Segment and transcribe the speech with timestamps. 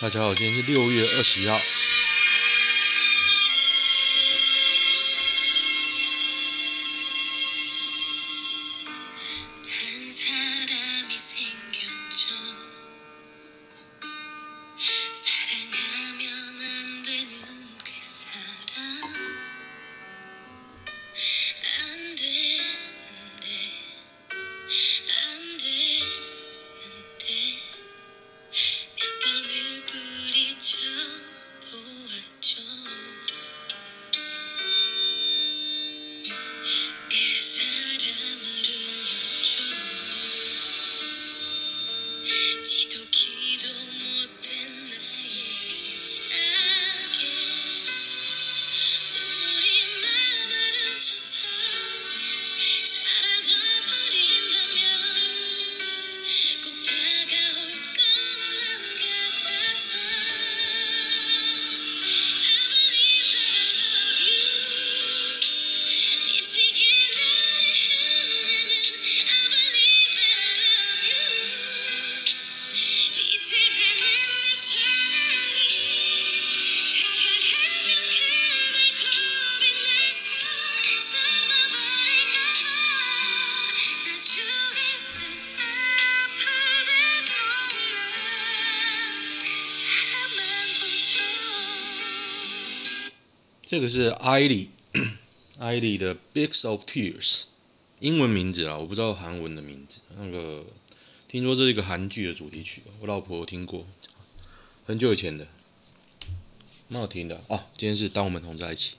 [0.00, 1.60] 大家好，今天是六月二十一号。
[93.70, 94.68] 这个是艾莉，
[95.60, 97.22] 艾莉的《Bigs of Tears》，
[98.00, 100.00] 英文名字啊，我不知道韩文的名字。
[100.18, 100.64] 那个
[101.28, 103.86] 听说这是一个韩剧的主题曲，我老婆听过，
[104.84, 105.46] 很久以前的，
[106.88, 107.68] 蛮好听的啊。
[107.78, 108.96] 今天是当我们同在一起，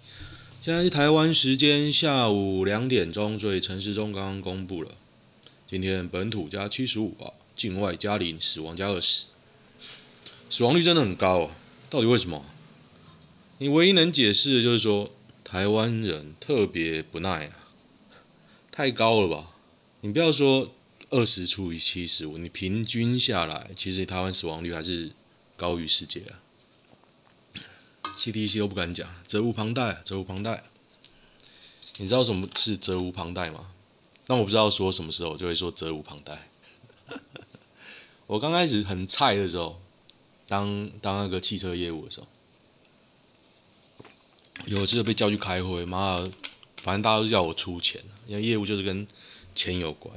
[0.61, 4.91] 现在是台湾时间下午两点钟，所以陈时中刚刚公布了，
[5.69, 9.25] 今天本土加七十五啊，境外加零，死亡加二十，
[10.49, 11.57] 死亡率真的很高啊，
[11.89, 12.45] 到底为什么？
[13.61, 15.11] 你唯一能解释的就是说，
[15.43, 17.69] 台湾人特别不耐啊，
[18.71, 19.51] 太高了吧？
[19.99, 20.73] 你不要说
[21.11, 25.11] 二十除以七十五，你平均下来，其实台湾死亡率还是
[25.55, 26.41] 高于世界啊。
[28.15, 30.63] CDC 都不敢讲，责无旁贷，责无旁贷。
[31.97, 33.69] 你知道什么是责无旁贷吗？
[34.25, 36.49] 但我不知道说什么时候就会说责无旁贷。
[38.25, 39.79] 我刚开始很菜的时候，
[40.47, 42.25] 当当那个汽车业务的时候。
[44.65, 46.29] 有一次被叫去开会，妈，
[46.83, 49.05] 反正大家都叫我出钱，因为业务就是跟
[49.55, 50.13] 钱有关。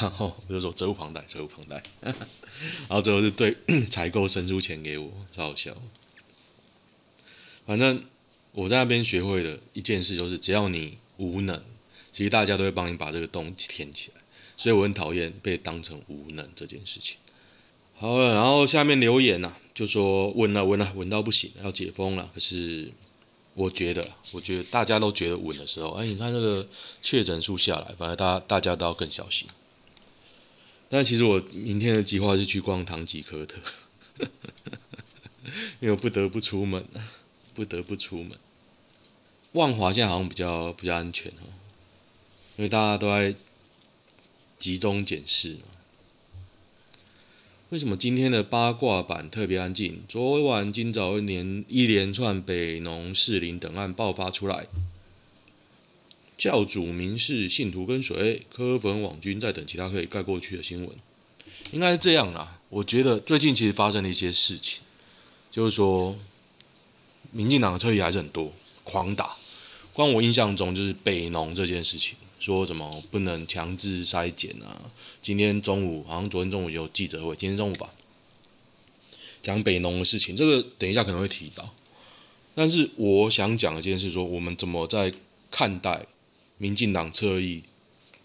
[0.00, 1.82] 然后我就说责无旁贷，责无旁贷。
[2.02, 3.56] 然后最后是对
[3.88, 5.76] 采购伸出钱给我，超好笑。
[7.66, 8.02] 反正
[8.52, 11.62] 我在那边学会的一件事就是，只要你无能，
[12.12, 14.20] 其实大家都会帮你把这个洞填起来。
[14.56, 17.16] 所以我很讨厌被当成无能这件事情。
[17.94, 22.92] 好了，然后下面留言呐、啊，就说稳了，稳了，稳到不行，要解封了，可是。
[23.58, 26.64] 我觉得，我觉得大家都觉得稳的时候，哎，你看那个
[27.02, 29.48] 确诊数下来，反而大家大家都要更小心。
[30.88, 33.56] 但其实我明天的计划是去逛唐吉诃德，
[35.80, 36.86] 因为我不得不出门，
[37.52, 38.38] 不得不出门。
[39.52, 41.50] 万华现在好像比较比较安全哦，
[42.58, 43.34] 因为大家都在
[44.56, 45.56] 集中检视。
[47.70, 50.02] 为什么今天的八卦版特别安静？
[50.08, 54.66] 昨晚、今早一连一连串北农士林等案爆发出来，
[56.38, 60.96] 教主明示信徒跟随，柯粉网军在等其他可以盖过去的新闻，
[61.72, 62.58] 应该是这样啦。
[62.70, 64.80] 我觉得最近其实发生了一些事情，
[65.50, 66.16] 就是说，
[67.32, 68.50] 民进党的侧翼还是很多，
[68.82, 69.36] 狂打。
[69.92, 72.16] 光我印象中就是北农这件事情。
[72.48, 74.90] 说什么不能强制筛检啊？
[75.20, 77.90] 今天中午好像昨天中午有记者会，今天中午吧，
[79.42, 81.74] 讲北农的事情，这个等一下可能会提到。
[82.54, 85.12] 但是我想讲的一件事，说我们怎么在
[85.50, 86.06] 看待
[86.56, 87.62] 民进党侧翼，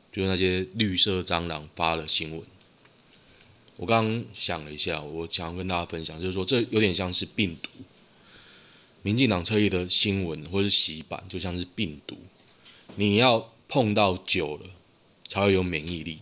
[0.09, 2.41] 就是那些绿色蟑螂发了新闻。
[3.75, 7.70] 我刚刚想了一下，我想要跟大家分享，就是说这有点像是病毒，
[9.02, 12.16] 民进党侧翼的新闻或是洗版，就像是病毒，
[12.96, 13.49] 你要。
[13.73, 14.67] 碰到久了
[15.28, 16.20] 才会有免疫力。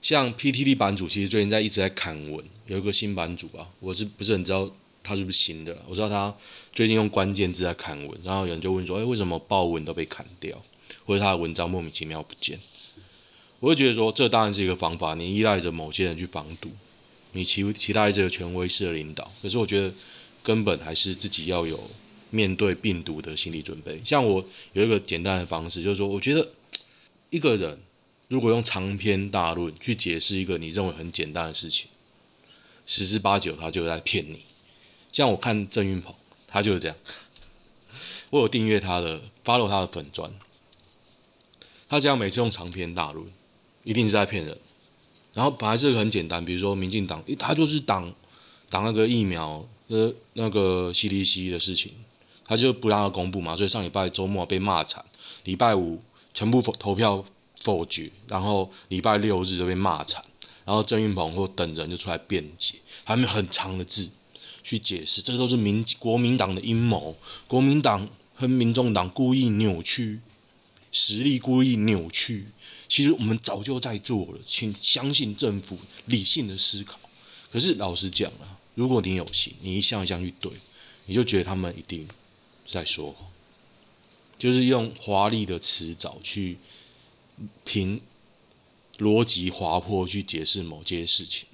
[0.00, 5.76] 像 PTT 版主其实最近在一直在砍文，有一个新版主啊，我是不是很知道他是不是新的？
[5.86, 6.34] 我知道他
[6.72, 10.58] 最近用关键字在砍文，然后有人就问说：“诶，为什么爆文都被砍掉，
[11.04, 12.58] 或者他的文章莫名其妙不见？”
[13.60, 16.70] 我会觉得说，这当然是一个方法，你依赖着某些人去防堵，
[17.32, 19.30] 你期期待这个权威式的领导。
[19.42, 19.92] 可是我觉得
[20.42, 21.78] 根本还是自己要有
[22.30, 24.00] 面对病毒的心理准备。
[24.02, 24.42] 像我
[24.72, 26.48] 有一个简单的方式，就是说，我觉得。
[27.30, 27.80] 一个人
[28.28, 31.88] 如果用长篇大论去解释一个你认为很简单的事情，
[32.86, 34.40] 十之八九他就在骗你。
[35.12, 36.14] 像我看郑运鹏，
[36.46, 36.96] 他就是这样。
[38.30, 40.30] 我有订阅他的，follow 他的粉专，
[41.88, 43.26] 他这样每次用长篇大论，
[43.84, 44.58] 一定是在骗人。
[45.32, 48.12] 然后本来是很简单，比如说民进党，他就是挡
[48.68, 51.92] 挡那个疫苗的那个 CDC 的事情，
[52.44, 55.04] 他就不让他公布嘛，所以上礼拜周末被骂惨，
[55.44, 56.00] 礼拜五
[56.38, 57.24] 全部投票
[57.64, 60.24] 否决，然后礼拜六日就被骂惨，
[60.64, 64.08] 然后郑运鹏或等人就出来辩解，还没有很长的字
[64.62, 67.16] 去解释，这都是民国民党的阴谋，
[67.48, 68.08] 国民党。
[68.40, 70.20] 和民众党故意扭曲
[70.92, 72.46] 实力，故意扭曲。
[72.86, 77.00] 其实我们早就在做了，请相信政府理性的思考。
[77.50, 80.52] 可是老实讲啊，如果你有心，你一项一项去对，
[81.06, 82.06] 你就觉得他们一定
[82.64, 83.27] 在说谎，
[84.38, 86.58] 就是用华丽的辞藻去
[87.64, 88.00] 凭
[88.98, 91.46] 逻辑滑坡去解释某件事情。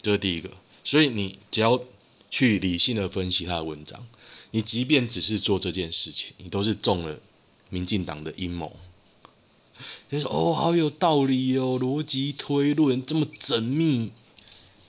[0.00, 0.50] 这是第一个。
[0.84, 1.82] 所以你只要
[2.30, 4.06] 去理性的分析他的文章。
[4.52, 7.20] 你即便只是做这件事情，你都是中了
[7.68, 8.74] 民进党的阴谋。
[10.08, 14.12] 就说哦，好有道理哦，逻辑推论这么缜密，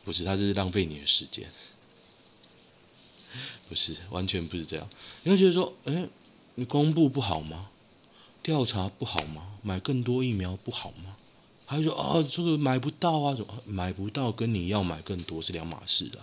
[0.06, 1.50] 不是，他是浪费你的时间，
[3.68, 4.90] 不是，完全不是这样。
[5.24, 6.08] 你会觉得说，哎，
[6.60, 7.70] 你公布不好吗？
[8.42, 9.44] 调查不好吗？
[9.62, 11.16] 买更多疫苗不好吗？
[11.68, 14.32] 还说啊，这个买不到啊，怎么买不到？
[14.32, 16.20] 跟你要买更多是两码事的。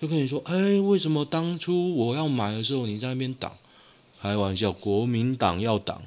[0.00, 3.58] 就跟你说，哎，为什么当初我要买的时候你在那边挡？
[4.22, 6.00] 开玩笑，国民党要挡，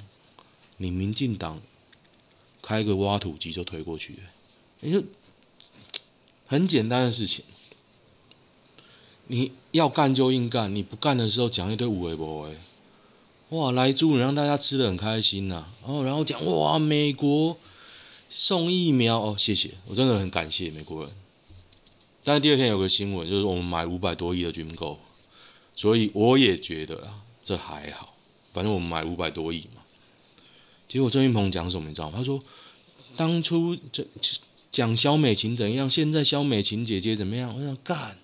[0.77, 1.62] 你民进党
[2.63, 4.19] 开个挖土机就推过去了，
[4.80, 5.03] 你就
[6.48, 7.45] 很简单的事情，
[9.27, 12.56] 你要干就硬干，你不干的时候讲一堆有的没的，
[13.50, 17.57] 哇，来猪你让大家吃的很开心呐、啊，哦，然后讲哇，美国
[18.30, 21.12] 送疫苗哦，谢谢，我真的很感谢美国人。
[22.24, 25.00] 但是第二天有个新闻，就是我们买五百多亿的军购，
[25.75, 28.15] 所以我也觉得啊，这还好，
[28.51, 29.83] 反正我们买五百多亿嘛。
[30.88, 32.18] 结果郑云鹏讲什么你知道吗？
[32.18, 32.39] 他说
[33.15, 34.07] 当初这
[34.71, 37.56] 讲肖美琴怎样，现在肖美琴姐姐怎么样？
[37.56, 38.18] 我想干，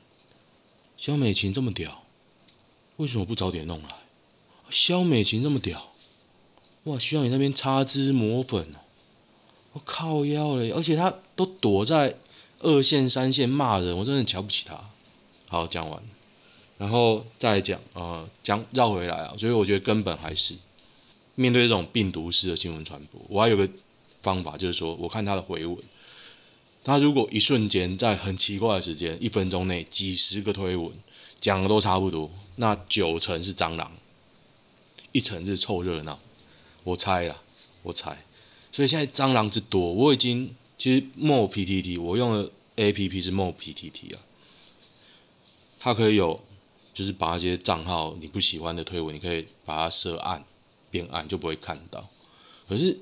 [0.97, 2.03] 肖美琴这么屌，
[2.97, 3.89] 为什么不早点弄来？
[4.71, 5.91] 萧美琴这么屌，
[6.85, 8.79] 哇，需要你那边擦脂抹粉哦，
[9.73, 12.15] 我靠腰嘞，而且他都躲在。
[12.63, 14.79] 二线、三线骂人，我真的瞧不起他。
[15.47, 16.00] 好，讲完，
[16.77, 19.33] 然后再来讲啊，讲、绕回来啊。
[19.35, 20.53] 所以我觉得根本还是
[21.33, 23.67] 面对这种病毒式的新闻传播，我还有个
[24.21, 25.75] 方法，就是说，我看他的回文，
[26.83, 30.91] 他如果一瞬间在很奇怪的时间，一分钟内几十个推文
[31.39, 33.91] 讲的都差不多，那九成是蟑螂，
[35.11, 36.19] 一成是凑热闹。
[36.83, 37.41] 我猜啦，
[37.83, 38.23] 我猜。
[38.71, 40.55] 所以现在蟑螂之多，我已经。
[40.77, 44.19] 其实 Mo PTT 我用的 APP 是 Mo PTT 啊，
[45.79, 46.41] 它可以有，
[46.91, 50.43] 就是把那些账号你不喜欢的推文，你可以把它设暗，
[50.89, 52.09] 变暗就不会看到。
[52.67, 52.97] 可是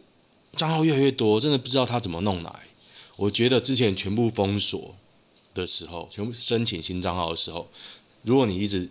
[0.57, 2.67] 账号越来越多，真的不知道它怎么弄来。
[3.15, 4.94] 我觉得之前全部封锁
[5.53, 7.69] 的时候，全部申请新账号的时候，
[8.23, 8.89] 如果你一直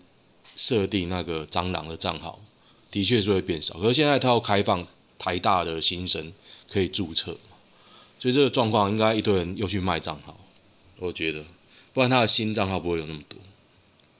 [0.57, 2.41] 设定那个蟑螂的账号，
[2.91, 3.79] 的确是会变少。
[3.79, 4.87] 可是现在他要开放
[5.19, 6.33] 台大的新生
[6.69, 7.37] 可以注册。
[8.21, 10.37] 所以这个状况应该一堆人又去卖账号，
[10.99, 11.45] 我觉得，
[11.93, 13.39] 不然他的新账号不会有那么多。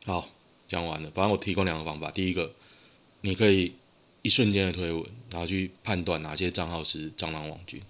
[0.07, 0.29] 好，
[0.69, 1.11] 讲完了。
[1.13, 2.55] 反正我提供两个方法：第一个，
[3.23, 3.73] 你可以
[4.23, 7.81] 一瞬间的推文，然后去判断哪些账号是蟑螂网军；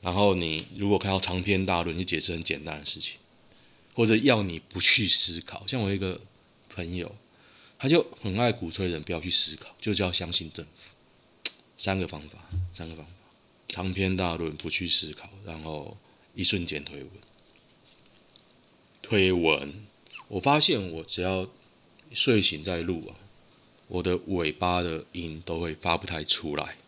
[0.00, 3.18] 然后你如果看到长篇大论，你解释很简单的事情，
[3.94, 5.64] 或者要你不去思考。
[5.68, 6.20] 像我一个
[6.74, 7.14] 朋友，
[7.84, 10.94] 他就很爱鼓吹人不要去思考，就是要相信政府。
[11.76, 12.38] 三个方法，
[12.72, 13.10] 三个方法。
[13.68, 15.94] 长篇大论，不去思考，然后
[16.34, 17.10] 一瞬间推文。
[19.02, 19.84] 推文，
[20.28, 21.46] 我发现我只要
[22.10, 23.20] 睡醒再录啊，
[23.88, 26.78] 我的尾巴的音都会发不太出来。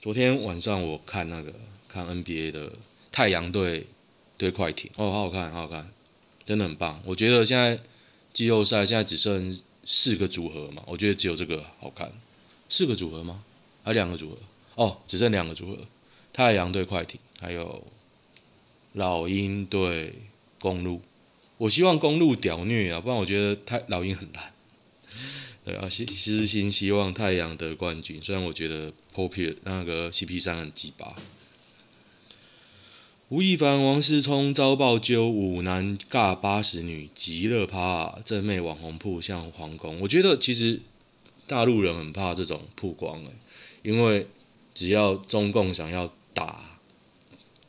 [0.00, 1.54] 昨天晚上我看那个
[1.86, 2.72] 看 NBA 的
[3.12, 3.86] 太阳队
[4.36, 5.88] 对快艇，哦，好好看，好好看，
[6.44, 7.00] 真的很棒。
[7.04, 7.78] 我觉得现在
[8.32, 9.56] 季后赛现在只剩
[9.90, 12.12] 四个组合嘛，我觉得只有这个好看。
[12.68, 13.42] 四个组合吗？
[13.82, 14.36] 还两个组合？
[14.74, 15.78] 哦，只剩两个组合，
[16.30, 17.82] 太阳对快艇，还有
[18.92, 20.12] 老鹰对
[20.60, 21.00] 公路。
[21.56, 24.52] 我希望公路屌虐啊，不然我觉得太老鹰很烂。
[25.64, 31.16] 对啊，私心希望太阳得冠军，虽然我觉得 Popier 那个 CP3 很鸡巴。
[33.30, 40.00] 吴亦凡、王思聪遭爆揪五男尬八十女，极乐趴正妹网红铺向皇宫。
[40.00, 40.80] 我觉得其实
[41.46, 43.32] 大陆人很怕这种曝光诶，
[43.82, 44.26] 因为。
[44.74, 46.78] 只要中共想要打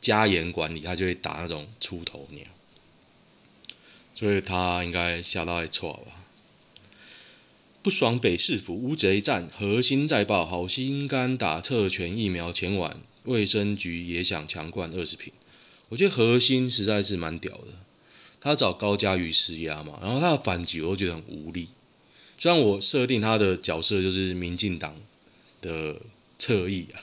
[0.00, 2.44] 加严管理，他就会打那种出头鸟。
[4.14, 6.22] 所以他应该吓到爱错吧？
[7.82, 15.32] 不爽北市府乌贼战，核心再报好心肝打侧权疫苗前晚，卫生局也想强灌二十瓶。
[15.90, 17.66] 我觉得核心实在是蛮屌的，
[18.40, 21.68] 他找高嘉瑜施压嘛，然后他的反击我都觉得很无力。
[22.38, 24.94] 虽然我设定他的角色就是民进党
[25.60, 26.00] 的
[26.38, 26.96] 侧翼啊，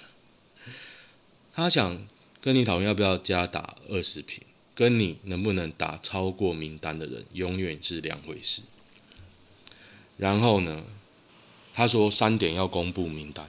[1.54, 2.08] 他想
[2.42, 4.42] 跟你讨论要不要加打二十坪，
[4.74, 8.62] 跟你能不能打超过名单的人，永远是两回事。
[10.16, 10.86] 然后呢，
[11.74, 13.48] 他说三点要公布名单。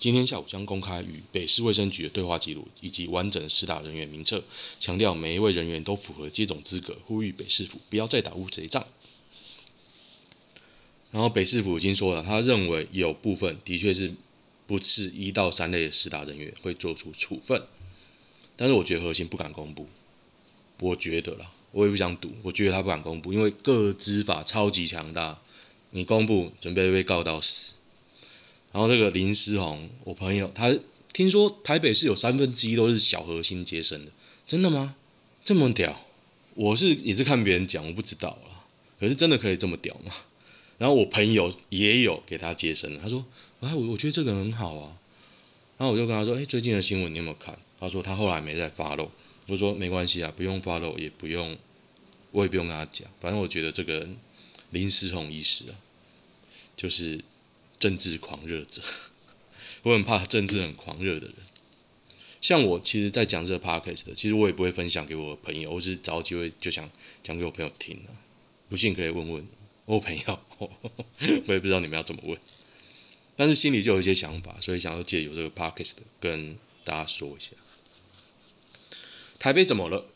[0.00, 4.42] 今天下午将公开与北市卫生局的对话记录以及完整的施打人员名册，
[4.78, 8.86] 强调每一位人员都符合接种资格，呼吁北市府不要再打乌贼战。
[11.10, 14.12] 然后北市府已经说了，他认为有部分的确是
[14.68, 17.60] 不是一到三类的施打人员会做出处分，
[18.54, 19.88] 但是我觉得核心不敢公布。
[20.78, 25.40] 我觉得啦，我也不想赌，我觉得他不敢公布，因为各执法超级强大，
[25.90, 27.77] 你公布准备被告到死。
[28.72, 30.76] 然后这个林思宏，我朋友他
[31.12, 34.12] 听说台北市有三分之一都是小核心接生的，
[34.46, 34.94] 真的吗？
[35.44, 36.04] 这么屌？
[36.54, 38.68] 我是也是看别人讲，我不知道啊。
[39.00, 40.12] 可是真的可以这么屌吗？
[40.76, 43.24] 然后我朋友也有给他接生，他说
[43.60, 44.98] ：“哎，我我觉得这个很好啊。”
[45.78, 49.08] 然后我就跟他说：“哎，最近的新闻你有没有看？”他说他后来没再 follow。
[49.46, 51.56] 我说没关系啊，不用 follow，也不用，
[52.32, 53.08] 我也不用跟他讲。
[53.20, 54.06] 反正我觉得这个
[54.70, 55.74] 林思宏医师啊，
[56.76, 57.24] 就是。
[57.78, 58.82] 政治狂热者，
[59.82, 61.34] 我很怕政治很狂热的人。
[62.40, 66.88] 像我，其实，在讲这个 podcast 的，其实我也不会分享给我的朋友，我是找机会就想
[67.22, 68.10] 讲给我朋友听的。
[68.68, 69.48] 不信可以问问
[69.86, 72.38] 我朋友， 我也不知道你们要怎么问，
[73.34, 77.50] 但是心里就有一些想法，所以想要借由这个 podcast 跟大家说一下。
[79.38, 80.06] 台北怎么了？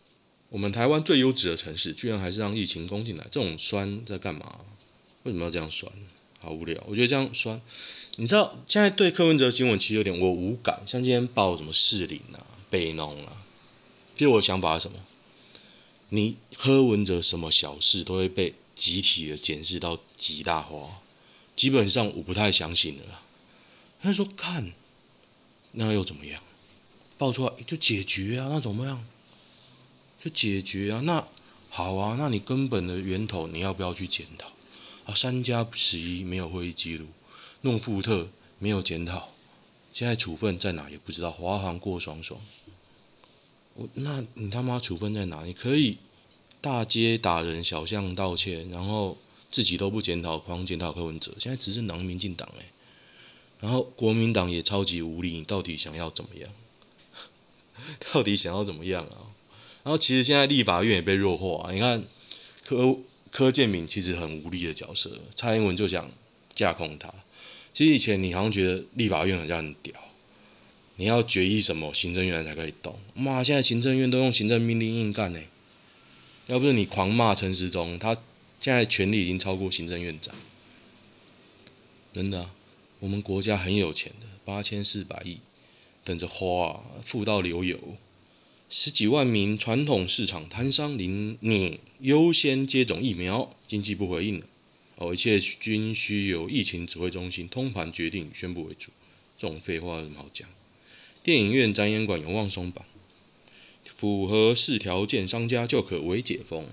[0.50, 4.60] 我们台湾最优质的城市，居然还是让疫情攻进来，这种酸在干嘛？
[5.24, 5.90] 为什么要这样酸？
[6.42, 7.60] 好无聊，我觉得这样酸。
[8.16, 13.44] 你知道现在对柯文哲新闻其实有点我无感，像今天报什么士林啊、北农啊，
[14.14, 14.98] 其实我想法是什么？
[16.08, 21.00] 你柯文哲什么小事都会被集体的检视到极大化，
[21.56, 23.22] 基本上我不太相信了。
[24.02, 24.72] 他说看，
[25.70, 26.42] 那又怎么样？
[27.16, 29.06] 爆出来就解决啊，那怎么样？
[30.22, 31.26] 就解决啊，那
[31.70, 34.51] 好啊，那你根本的源头你要不要去检讨？
[35.04, 37.06] 啊，三加十一没有会议记录，
[37.62, 38.28] 诺富特
[38.60, 39.30] 没有检讨，
[39.92, 41.30] 现在处分在哪也不知道。
[41.30, 42.40] 华航过爽爽，
[43.74, 45.44] 我那你他妈处分在哪？
[45.44, 45.98] 你可以
[46.60, 49.18] 大街打人，小巷道歉，然后
[49.50, 51.34] 自己都不检讨，狂检讨柯文哲。
[51.40, 52.66] 现在执政党民进党诶，
[53.60, 56.48] 然后国民党也超级无力，你到底想要怎么样？
[58.12, 59.34] 到底想要怎么样啊？
[59.82, 62.04] 然后其实现在立法院也被弱化，你看
[62.64, 62.98] 柯。
[63.32, 66.08] 柯建铭其实很无力的角色，蔡英文就想
[66.54, 67.12] 架空他。
[67.72, 69.94] 其实以前你好像觉得立法院好像很屌，
[70.96, 72.98] 你要决议什么，行政院才可以动。
[73.14, 75.40] 妈，现在行政院都用行政命令硬干呢。
[76.48, 78.14] 要不是你狂骂陈时中，他
[78.60, 80.34] 现在权力已经超过行政院长。
[82.12, 82.50] 真的啊，
[83.00, 85.38] 我们国家很有钱的，八千四百亿
[86.04, 87.78] 等着花，富到流油。
[88.74, 94.46] 十几万名传统市场摊商领你优先接种疫苗，经济部回应了，
[94.96, 98.90] 哦，一切均需由疫情指挥中心通盘决定宣布为主。
[99.36, 100.48] 这种废话有什么好讲？
[101.22, 102.82] 电影院、展演馆有望松绑，
[103.84, 106.64] 符合四条件商家就可为解封。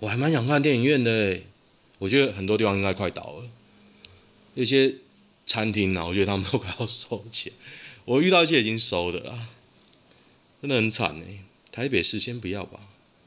[0.00, 1.40] 我还蛮想看电影院的，
[2.00, 3.48] 我觉得很多地方应该快倒了，
[4.56, 4.96] 那些
[5.46, 7.50] 餐厅呢，我觉得他们都快要收钱。
[8.04, 9.48] 我遇到一些已经收的了。
[10.60, 11.24] 真的很惨呢，
[11.72, 12.80] 台北市先不要吧。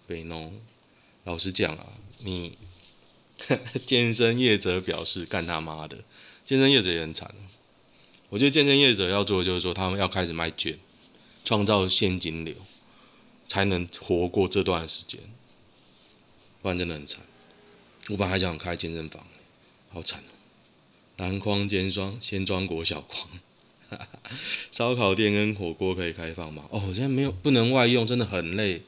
[0.06, 0.60] 北农，
[1.24, 1.88] 老实讲啊，
[2.20, 2.58] 你
[3.88, 5.98] 健身业者表示干他妈的，
[6.46, 7.34] 健身业者也很惨。
[8.30, 10.78] 我觉得健身业者要做的就是说，他们要开始卖券，
[11.46, 12.56] 创造现金流，
[13.48, 15.20] 才能活过这段时间。
[16.62, 17.22] 不然真的很惨。
[18.10, 19.25] 我本来还想开健身房，
[19.90, 20.34] 好惨哦。
[21.18, 23.30] 篮筐兼装，先装国小筐。
[24.72, 26.66] 烧烤店跟火锅可以开放吗？
[26.70, 28.82] 哦，现在没有，不能外用，真的很累。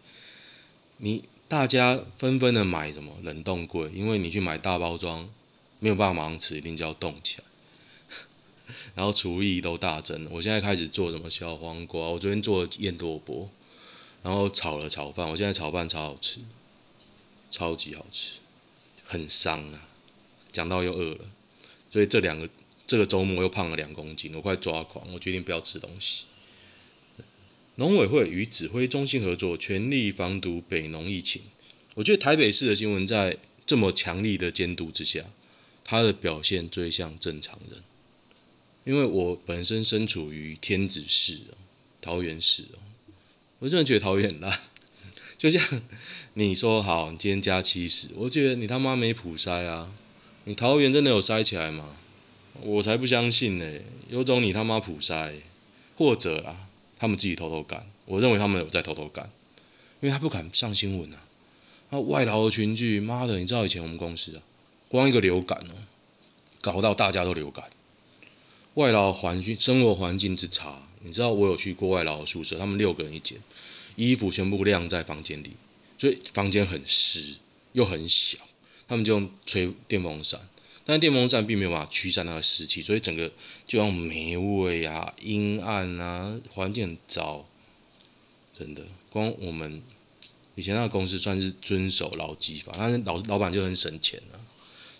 [0.97, 5.29] 你大家纷纷的买什么冷冻柜，因为你去买大包装，
[5.79, 7.43] 没有办法马上吃，一定就要冻起来。
[8.95, 13.49] 然后厨艺都大增，我现在开始做什么小黄瓜，我昨天做了燕多卜，
[14.23, 16.39] 然后炒了炒饭，我现在炒饭超好吃，
[17.51, 18.39] 超级好吃，
[19.03, 19.81] 很伤啊，
[20.51, 21.25] 讲到又饿了，
[21.89, 22.49] 所以这两个。
[22.87, 26.25] 这个周末又胖了两公斤，我快抓狂，我决定不要吃东西。
[27.75, 31.41] 农委会与指挥中心合作，全力防堵北农疫情。
[31.95, 35.25] 我觉得台北市的新闻在这么强力的监督之下，
[35.83, 37.81] 他的表现最像正常人。
[38.85, 41.39] 因为我本身身处于天子市
[41.99, 42.65] 桃园市，
[43.59, 44.59] 我真的觉得桃园很烂。
[45.37, 45.81] 就像
[46.35, 49.91] 你说好，你今天加七十，我觉得你他妈没普筛啊！
[50.45, 51.97] 你桃园真的有筛起来吗？
[52.61, 53.79] 我才不相信呢！
[54.09, 55.33] 有种你他妈普筛，
[55.97, 57.87] 或者啊，他们自己偷偷干。
[58.05, 59.29] 我认为他们有在偷偷干，
[59.99, 61.23] 因为他不敢上新闻啊。
[61.89, 64.41] 那外劳的群聚，妈的，你知道以前我们公司啊，
[64.87, 65.73] 光一个流感哦，
[66.61, 67.65] 搞到大家都流感。
[68.75, 73.37] 外劳环境、生活环境之差，你知道我有去过外劳的宿舍，他们六个人一间，
[73.95, 75.51] 衣服全部晾在房间里，
[75.97, 77.35] 所以房间很湿
[77.73, 78.37] 又很小，
[78.87, 80.39] 他们就用吹电风扇，
[80.85, 83.31] 但电风扇并没有办法驱散那个湿气，所以整个
[83.65, 87.45] 就像霉味啊、阴暗啊，环境很糟，
[88.57, 88.83] 真的。
[89.09, 89.81] 光我们。
[90.57, 94.39] 以前那个公司算是遵守劳基法，但是老老板就很省钱啊，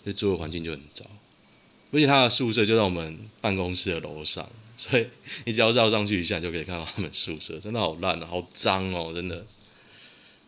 [0.04, 1.02] 所以住的环境就很糟。
[1.92, 5.06] 而且他的宿舍就在我们办公室的楼上，所以
[5.46, 9.46] 你只要绕上去一下，就可以看到他们宿舍，真的好烂啊，好脏哦，真的。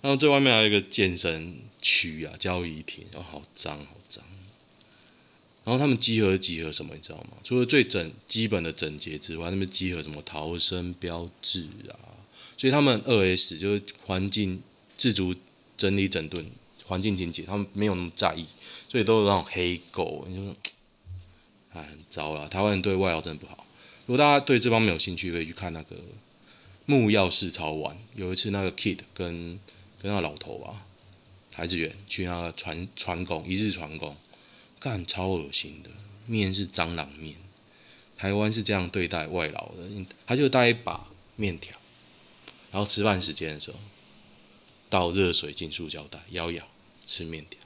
[0.02, 4.22] 然后最外面还有一个健身区啊，交易厅，哦，好脏好脏。
[5.68, 7.36] 然后他们集合集合什么，你知道吗？
[7.44, 12.24] 除了最整基本的整洁之外，他们集合什么逃生标志啊？
[12.56, 14.62] 所以他们二 S 就是环境。
[14.96, 15.32] 自主
[15.76, 16.44] 整理整顿
[16.84, 18.44] 环境清洁，他们没有那么在意，
[18.88, 20.56] 所以都有那种黑狗，你说，
[21.72, 22.48] 哎，很糟了。
[22.48, 23.64] 台湾人对外劳真的不好。
[24.06, 25.94] 如果大家对这方面有兴趣，可以去看那个
[26.86, 27.96] 木曜4超玩。
[28.16, 29.60] 有一次那个 Kid 跟
[30.02, 30.82] 跟那个老头啊，
[31.52, 34.16] 台志远去那个船船工一日船工，
[34.88, 35.90] 干超恶心的，
[36.24, 37.36] 面是蟑螂面。
[38.16, 41.76] 台湾是这样对待外劳的，他就带一把面条，
[42.72, 43.78] 然后吃饭时间的时候。
[44.88, 46.66] 倒热水进塑胶袋，咬咬
[47.04, 47.60] 吃面条，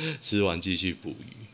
[0.20, 1.46] 吃完继续捕鱼，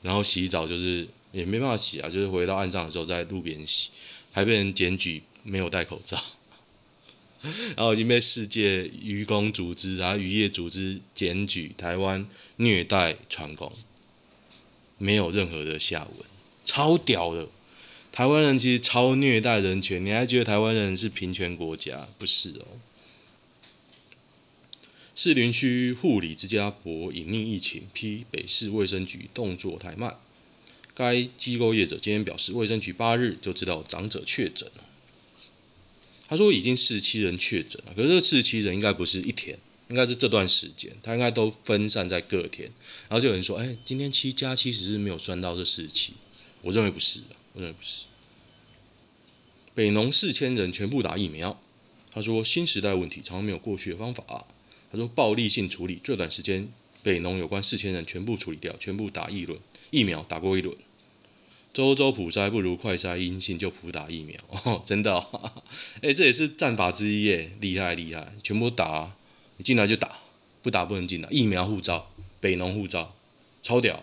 [0.00, 3.90] 然后洗澡就是也没办法洗啊，就是回到岸上的时候在路边洗，
[4.30, 6.22] 还被人检举没有戴口罩，
[7.76, 13.72] 然后已经被世界渔工组织啊渔业组织检举台湾虐待船工，
[14.98, 16.26] 没有任何的下文，
[16.64, 17.48] 超屌的。
[18.10, 22.08] 台湾人其实超虐待人权，你还觉得台湾人是平权国家？
[22.18, 22.66] 不是哦。
[25.14, 30.16] 士林区护理之家博隐匿疫情，批北市卫生局动作太慢。
[30.94, 34.68] 该机构业者今天表示，卫生局八日就知道长者确诊。
[36.28, 42.70] 他说已经四十七人确诊了，可是这四十七人应该不是一天，应该是这段时间，他应该都分散在各天。
[43.08, 46.12] 然后就有人说，哎，今天七加七十是没有算到这四十七，
[46.60, 47.20] 我认为不是，
[47.54, 48.04] 我认为不是。
[49.74, 51.58] 北农四千人全部打疫苗，
[52.10, 54.46] 他说新时代问题常常没有过去的方法。
[54.90, 56.68] 他说暴力性处理，最短时间
[57.02, 59.58] 北农有关四千人全部处理掉，全部打一轮
[59.90, 60.76] 疫苗，打过一轮。
[61.78, 65.62] 周周普筛不如快筛阴性就普打疫苗， 哦、真的、哦，
[66.02, 69.12] 哎， 这也是战法之一耶，厉害厉害，全部打，
[69.58, 70.18] 你进来就打，
[70.60, 72.10] 不打不能进来，疫苗护照，
[72.40, 73.14] 北农护照，
[73.62, 74.02] 超屌，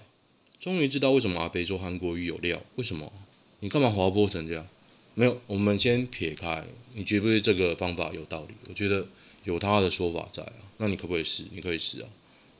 [0.58, 3.12] 终于知道为什么阿北说韩国瑜有料，为什么？
[3.60, 4.66] 你干嘛滑坡成这样？
[5.14, 8.54] 没有，我们先撇开，你觉不觉得这个方法有道理？
[8.70, 9.06] 我觉得
[9.44, 11.44] 有他的说法在啊，那你可不可以试？
[11.52, 12.08] 你可以试啊。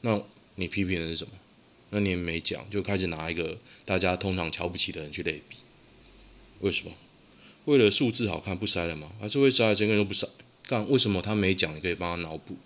[0.02, 0.22] 那
[0.56, 1.32] 你批评的是什么？
[1.92, 5.58] 那你也没讲，就开始拿一个大家通常瞧不起的人去类比，
[6.60, 6.92] 为什么？
[7.66, 9.12] 为了数字好看不筛了吗？
[9.20, 9.74] 还是为筛？
[9.74, 10.28] 整个人都不筛？
[10.68, 10.88] 干？
[10.90, 11.76] 为什么他没讲？
[11.76, 12.58] 你可以帮他脑补，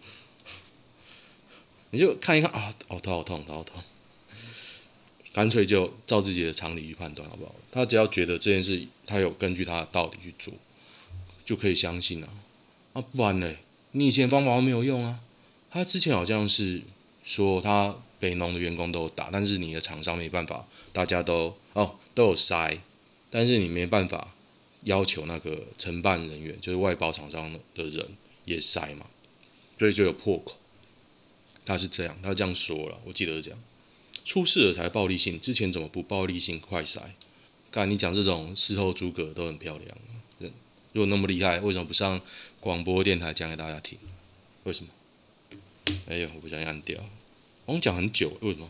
[1.91, 3.81] 你就看一看啊，哦，头好痛，头好痛。
[5.31, 7.55] 干脆就照自己的常理去判断，好不好？
[7.71, 10.53] 他只要觉得这件事他有根据他的道理去做，
[11.45, 12.33] 就可以相信了啊。
[12.93, 13.55] 啊，不然呢？
[13.91, 15.19] 你以前方法都没有用啊。
[15.71, 16.81] 他之前好像是
[17.23, 22.79] 说他北农的员工都打，但是你的厂商没办法，大家都哦都有筛，
[23.29, 24.33] 但是你没办法
[24.83, 28.05] 要求那个承办人员，就是外包厂商的人
[28.45, 29.05] 也筛嘛，
[29.77, 30.57] 所以就有破口。
[31.65, 33.59] 他是这样，他这样说了，我记得是这样。
[34.25, 36.99] 出事了才暴力性，之前怎么不暴力性快筛？
[37.71, 40.51] 刚才你讲这种事后诸葛都很漂亮，
[40.91, 42.19] 如果那么厉害，为什么不上
[42.59, 43.97] 广播电台讲给大家听？
[44.63, 44.89] 为什么？
[46.07, 46.99] 哎呦，我不想按掉，
[47.73, 48.69] 我讲很久，为什么？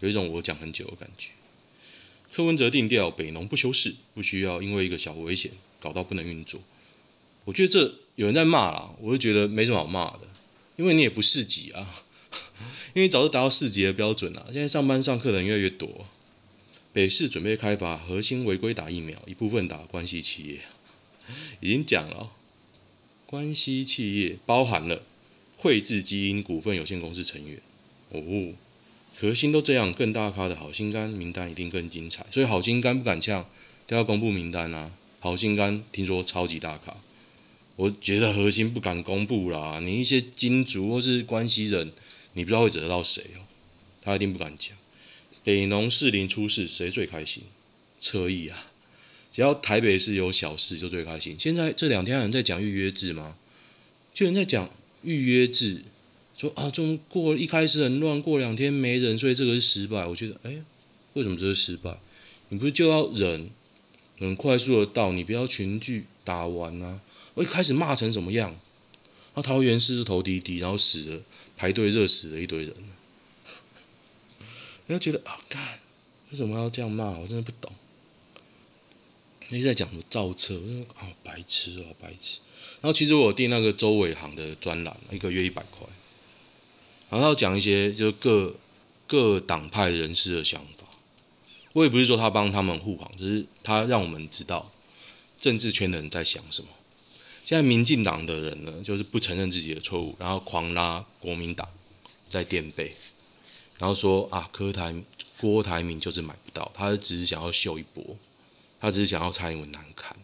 [0.00, 1.30] 有一种我讲很久的感觉。
[2.32, 6.60] 柯文哲定调，北农不修饰，不需要因为一个小危险搞到不能运作。
[7.44, 10.28] 我觉得这有人在骂啦，我就觉得没什么好骂的，
[10.76, 12.04] 因为你也不四级啊。
[12.94, 16.06] 因为早就达到四级的标准了，现在上班上课的人越来越多。
[16.92, 20.60] 北市准备开发核心违规打疫苗，一部分打关系企业，
[21.60, 22.32] 已经讲了，
[23.26, 25.02] 关系企业包含了
[25.56, 27.60] 汇智基因股份有限公司成员。
[28.10, 28.52] 哦，
[29.16, 32.24] 核心都这样，更大咖的好心肝名单一定更精彩。
[32.30, 33.48] 所以好心肝不敢呛，
[33.86, 34.92] 都要公布名单啊。
[35.20, 36.96] 好心肝听说超级大咖，
[37.76, 39.78] 我觉得核心不敢公布啦。
[39.80, 41.92] 你一些金主或是关系人，
[42.32, 43.44] 你不知道会惹到谁哦。
[44.00, 44.76] 他一定不敢讲。
[45.44, 47.42] 北农士林出事，谁最开心？
[48.00, 48.70] 侧翼啊！
[49.30, 51.36] 只要台北市有小事就最开心。
[51.38, 53.36] 现在这两天有人在讲预约制吗？
[54.14, 54.70] 就有人在讲
[55.02, 55.82] 预约制，
[56.40, 60.06] 说啊，中过一开始很乱，过两天没人，所以这个是失败。
[60.06, 60.64] 我觉得，哎，
[61.12, 61.98] 为什么这是失败？
[62.48, 63.50] 你不是就要忍
[64.18, 67.02] 很快速的到，你不要群聚打完啊？
[67.34, 68.58] 我一开始骂成什么样？
[69.34, 71.20] 那桃园市是头滴滴，然后死了
[71.58, 72.74] 排队热死了一堆人，
[74.86, 75.78] 你要觉得啊，干
[76.30, 77.10] 为什么要这样骂？
[77.18, 77.70] 我真的不懂。
[79.50, 82.38] 一直在讲什么造车，我说啊白痴哦，白痴。
[82.80, 85.86] 然后其实我订那个周伟航的专栏，一个月一百块。
[87.10, 88.54] 然后他要讲一些就是各
[89.06, 90.86] 各党派人士的想法。
[91.74, 94.72] 我也不是说他帮他们护航，只是他让我们知道
[95.38, 96.68] 政治圈的人在想什么。
[97.44, 101.68] 现在民进党的人呢，就是不承认自己的错误，然后狂拉国民党
[102.28, 102.94] 在垫背，
[103.78, 104.94] 然后说啊柯台
[105.38, 108.16] 郭台铭就是买不到，他只是想要秀一波。
[108.82, 110.16] 他只是想要蔡英文难看，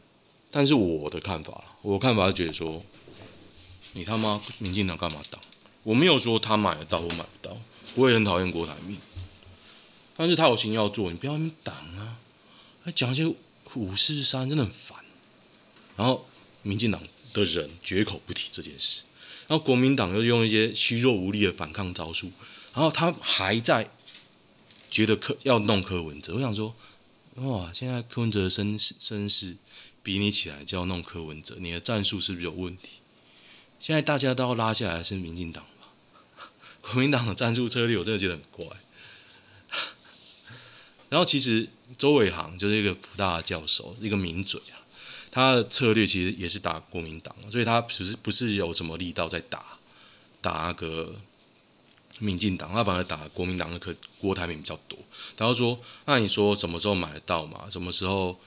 [0.51, 2.83] 但是我的看法，我看法是觉得说，
[3.93, 5.39] 你他妈民进党干嘛挡？
[5.87, 7.57] 我没有说他买得到或买不到，
[7.95, 8.99] 我也很讨厌郭台铭，
[10.17, 12.19] 但是他有心要做，你不要挡啊！
[12.85, 13.25] 他讲一些
[13.75, 14.99] 五四三真的很烦，
[15.97, 16.27] 然后
[16.63, 17.01] 民进党
[17.33, 19.03] 的人绝口不提这件事，
[19.47, 22.33] 然后国民党又用一些虚弱无力的反抗招数，
[22.75, 23.89] 然后他还在
[24.91, 26.75] 觉得柯要弄柯文哲，我想说。
[27.37, 27.71] 哇！
[27.71, 29.59] 现在柯文哲的身身世
[30.03, 32.89] 比你起来就要弄柯文哲，你的战术是不是有问题？
[33.79, 35.63] 现在大家都要拉下来是民进党？
[36.87, 38.67] 国民党的战术策略我真的觉得很怪。
[41.11, 41.69] 然后其实
[41.99, 44.81] 周伟航就是一个福大的教授，一个名嘴啊，
[45.31, 49.79] 他的策略其实也是打国民党，所以他其实不是有什么力道在打
[50.41, 51.15] 打那个。
[52.19, 54.99] 民进党，他反而打国民党的可郭台铭比较多。
[55.37, 57.69] 然后说，那你说什么时候买得到嘛？
[57.69, 58.41] 什么时候，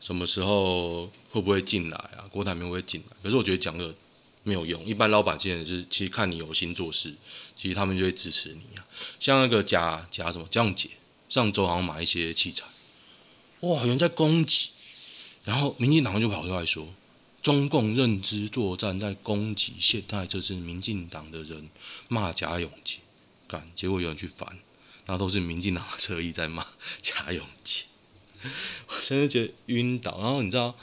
[0.00, 2.26] 什么时候会不会进来啊？
[2.32, 3.16] 郭台铭会不会进来？
[3.22, 3.94] 可是我觉得讲的
[4.44, 4.84] 没有用。
[4.84, 7.12] 一般老百姓是其实看你有心做事，
[7.56, 8.86] 其实他们就会支持你啊。
[9.18, 10.90] 像那个贾贾什么江姐，
[11.28, 12.64] 上周好像买一些器材，
[13.60, 14.68] 哇，有人在攻击，
[15.44, 16.94] 然后民进党就跑出来说。
[17.42, 21.68] 中共认知作战在攻击现在，这是民进党的人
[22.08, 23.00] 骂贾永杰，
[23.46, 24.48] 干，结果有人去翻，
[25.04, 26.66] 那都是民进党的侧翼在骂
[27.02, 27.84] 贾永杰，
[28.88, 30.16] 我真的觉得晕倒。
[30.18, 30.74] 然后你知道，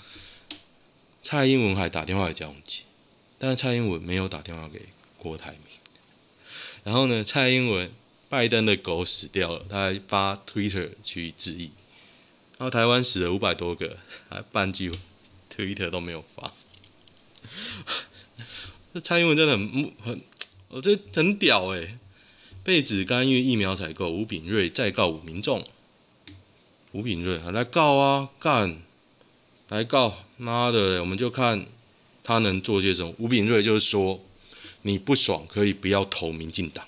[1.24, 2.82] 蔡英文还打电话给贾永杰，
[3.42, 4.84] 但是蔡英文没有打电话给
[5.18, 5.60] 郭台铭。
[6.84, 7.92] 然后呢，蔡英文
[8.30, 11.72] 拜登的狗死掉了，他还发 Twitter 去致意。
[12.60, 13.98] 然后台湾死了五百多个，
[14.30, 14.92] 还半句。
[15.54, 16.54] Twitter 都没有发，
[18.94, 20.22] 这蔡英文真的很很，
[20.70, 21.98] 我这很屌诶、
[22.64, 25.62] 被指干预疫苗采购，吴秉叡再告五民众。
[26.94, 28.82] 吴秉叡还来告啊，干，
[29.68, 31.66] 来告，妈的，我们就看
[32.24, 33.14] 他能做些什么。
[33.18, 34.20] 吴秉叡就是说，
[34.82, 36.88] 你不爽可以不要投民进党，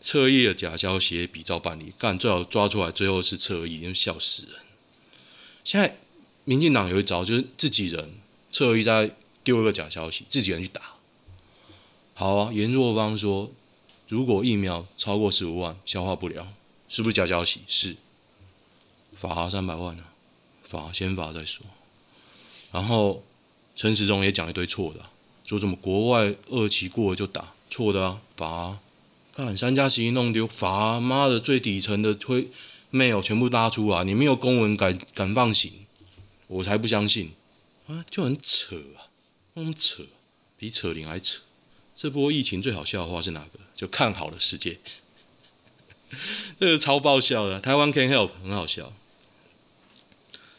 [0.00, 4.54] 侧翼的假消息比照办理，干，最好抓出来，最后是侧翼，因为笑死人。
[5.64, 5.96] 现在。
[6.44, 8.14] 民进党有一招，就是自己人
[8.50, 10.94] 侧翼在丢一个假消息，自己人去打。
[12.14, 13.52] 好啊，严若芳说，
[14.08, 16.52] 如果疫苗超过十五万，消化不了，
[16.88, 17.60] 是不是假消息？
[17.68, 17.94] 是，
[19.14, 20.12] 罚三百万啊，
[20.64, 21.64] 罚先罚再说。
[22.72, 23.22] 然后
[23.74, 25.06] 陈时中也讲一堆错的，
[25.44, 28.78] 说什么国外二期过了就打，错的啊，罚。
[29.34, 32.50] 看三加十一弄丢，罚，妈的最底层的推
[32.92, 35.72] mail 全部拉出来，你没有公文敢敢放行？
[36.48, 37.32] 我才不相信
[37.86, 38.04] 啊！
[38.10, 39.08] 就很扯啊，
[39.54, 40.04] 那么扯，
[40.58, 41.40] 比扯铃还扯。
[41.96, 43.60] 这波疫情最好笑的话是哪个？
[43.74, 44.78] 就看好了世界，
[46.60, 47.58] 这个超爆笑的。
[47.58, 48.92] 台湾 can help 很好笑，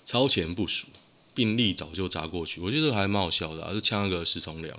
[0.04, 0.88] 超前部署，
[1.34, 2.62] 病例早就砸过去。
[2.62, 4.76] 我觉得还蛮好笑的啊，就呛那个石崇良，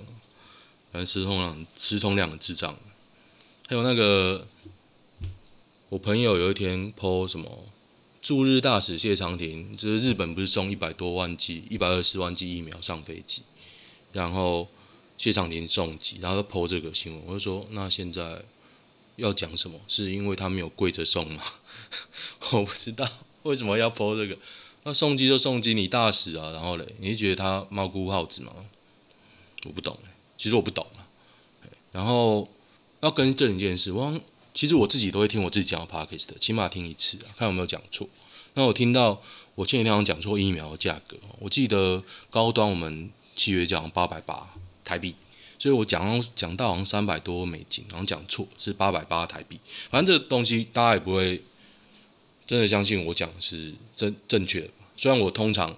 [0.91, 2.77] 反正石崇良，石崇良的智障。
[3.67, 4.47] 还有那个，
[5.89, 7.65] 我朋友有一天 po 什么？
[8.21, 13.43] 驻日大使谢长廷，就是日本不是送一百多万剂、一百二十万剂疫苗上飞机，
[14.13, 14.67] 然后
[15.17, 18.41] 谢长廷中计，然后他 po 这个新闻，我就说那现在
[19.17, 19.79] 要讲什么？
[19.87, 21.43] 是因为他没有跪着送吗？
[22.53, 23.07] 我不知道
[23.43, 24.37] 为什么要 po 这个。
[24.87, 28.53] 那送机就送机，你大使啊，然后嘞，你觉得他猫哭耗子吗？
[29.65, 29.97] 我不懂，
[30.37, 31.01] 其实我不懂啊。
[31.91, 32.47] 然后
[33.01, 34.21] 要更正一件事，我
[34.53, 38.07] 其实我自己都会听我自己讲的 podcast 的，起码听一次啊，看有没有讲错。
[38.53, 39.19] 那我听到
[39.55, 45.15] 我前几天好像讲错疫苗的价格，我记得高端我们契约讲八百八台币，
[45.57, 49.59] 所以我讲讲到好像三百多美金，好像讲错是八百八台币。
[49.89, 51.41] 反正这东西大家也不会
[52.47, 55.77] 真的相信我讲的是正正确的，虽然我通常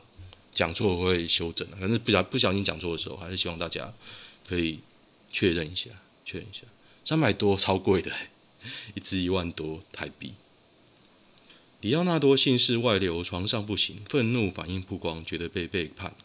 [0.51, 3.93] 讲错会修正，可是不小不小心讲错的时候，还是希望大家
[4.47, 4.79] 可以
[5.31, 5.89] 确认一下，
[6.25, 6.63] 确认一下，
[7.05, 8.11] 三百多超贵的，
[8.95, 10.33] 一支一万多台币。
[11.81, 16.15] 里奥纳多姓氏外流，床上不行，愤怒反应曝光，觉得被背叛。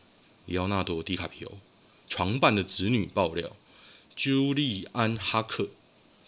[0.46, 1.58] 里奥纳多·迪卡皮欧
[2.08, 3.54] 床伴的子女爆料，
[4.16, 5.68] 朱利安·哈克，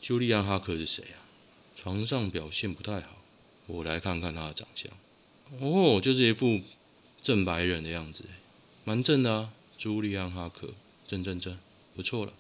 [0.01, 1.27] 朱利安·哈克是谁啊？
[1.75, 3.14] 床上表现不太好，
[3.67, 4.91] 我来看看他的长相。
[5.61, 6.61] 哦，就是一副
[7.23, 8.25] 正白人的样子，
[8.85, 9.53] 蛮正的啊。
[9.77, 10.73] 朱利安·哈克，
[11.07, 11.59] 正正正，
[11.95, 12.33] 不错了，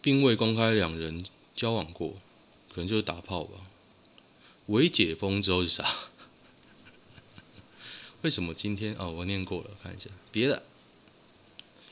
[0.00, 1.22] 并未公开两人
[1.54, 2.14] 交往过，
[2.72, 3.66] 可能就是打炮吧。
[4.66, 5.84] 微解封之后是啥？
[8.22, 9.10] 为什么今天哦？
[9.10, 10.62] 我念过了，看一下别的。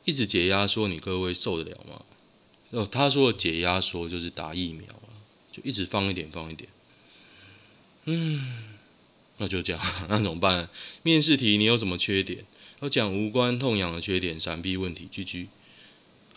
[0.04, 2.02] 一直解压说你各位受得了吗？
[2.70, 5.08] 哦，他说的解压说就是打疫苗了，
[5.52, 6.70] 就一直放一点放一点。
[8.04, 8.40] 嗯，
[9.38, 10.68] 那就这样，那怎么办？
[11.02, 12.44] 面试题你有什么缺点？
[12.80, 15.08] 要讲无关痛痒的缺点，闪避问题。
[15.10, 15.48] 句句。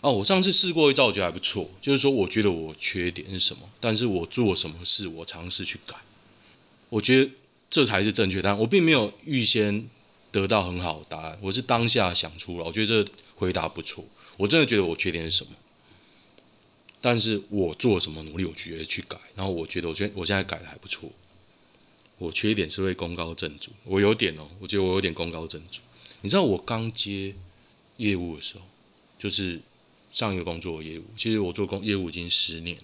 [0.00, 5.96] 哦，我上次试过一招，我觉得还不错，就是说我觉得我缺点是什么，但是我做什么事，我尝试去改。
[6.88, 7.30] 我觉得
[7.68, 8.58] 这才是正确答案。
[8.58, 9.86] 我并没有预先
[10.30, 12.64] 得到很好的答案，我是当下想出来。
[12.64, 14.04] 我觉得这回答不错。
[14.36, 15.50] 我真的觉得我缺点是什么，
[17.00, 19.18] 但是我做什么努力，我觉得去改。
[19.34, 21.10] 然后我觉得，我觉得我现在改的还不错。
[22.18, 25.80] 我缺点是会功高震主，我有点哦，我觉得我有点功高震主。
[26.20, 27.34] 你知道我刚接
[27.96, 28.62] 业务的时候，
[29.18, 29.60] 就是
[30.12, 32.76] 上一个工作的业务，其实我做工业务已经十年。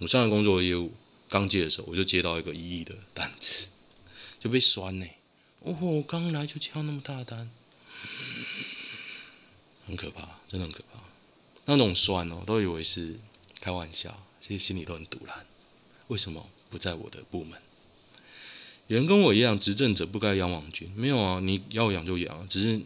[0.00, 0.92] 我上一个工作的业务。
[1.30, 3.68] 刚接的时候，我就接到一个一亿的单子，
[4.40, 5.06] 就被酸呢。
[5.60, 7.50] 哦，我刚来就接到那么大的单，
[9.86, 11.00] 很可怕，真的很可怕。
[11.66, 13.16] 那种酸哦，都以为是
[13.60, 15.44] 开玩笑，其实心里都很赌烂。
[16.06, 17.60] 为什么不在我的部门？
[18.88, 22.80] 有人跟我一样，执政者不该养网军，没有啊，你要养就养，只是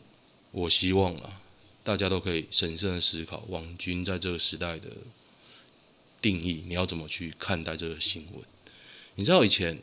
[0.52, 1.40] 我希望啊，
[1.82, 4.88] 大家都可以审慎的思考网军在这个时代的。
[6.20, 8.44] 定义，你要怎么去看待这个新闻？
[9.16, 9.82] 你知道以前，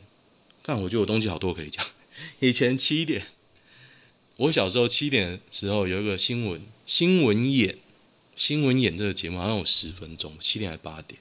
[0.62, 1.84] 但我觉得我东西好多可以讲。
[2.40, 3.26] 以前七点，
[4.36, 7.76] 我小时候七点的时候有一个新闻，新闻眼，
[8.36, 11.20] 新闻眼这个节目好像有十分钟，七点还八点，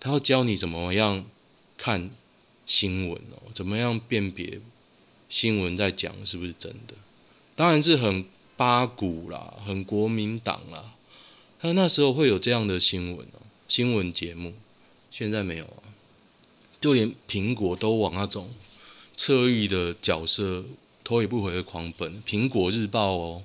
[0.00, 1.26] 他要教你怎么样
[1.76, 2.08] 看
[2.66, 4.60] 新闻哦，怎么样辨别
[5.28, 6.94] 新闻在讲是不是真的？
[7.56, 8.24] 当然是很
[8.56, 10.94] 八股啦，很国民党啦，
[11.60, 13.40] 他那时候会有这样的新闻哦。
[13.68, 14.54] 新闻节目
[15.10, 15.94] 现在没有啊，
[16.80, 18.50] 就连苹果都往那种
[19.14, 20.64] 侧翼的角色
[21.04, 22.22] 头也不回的狂奔。
[22.24, 23.42] 苹果日报哦，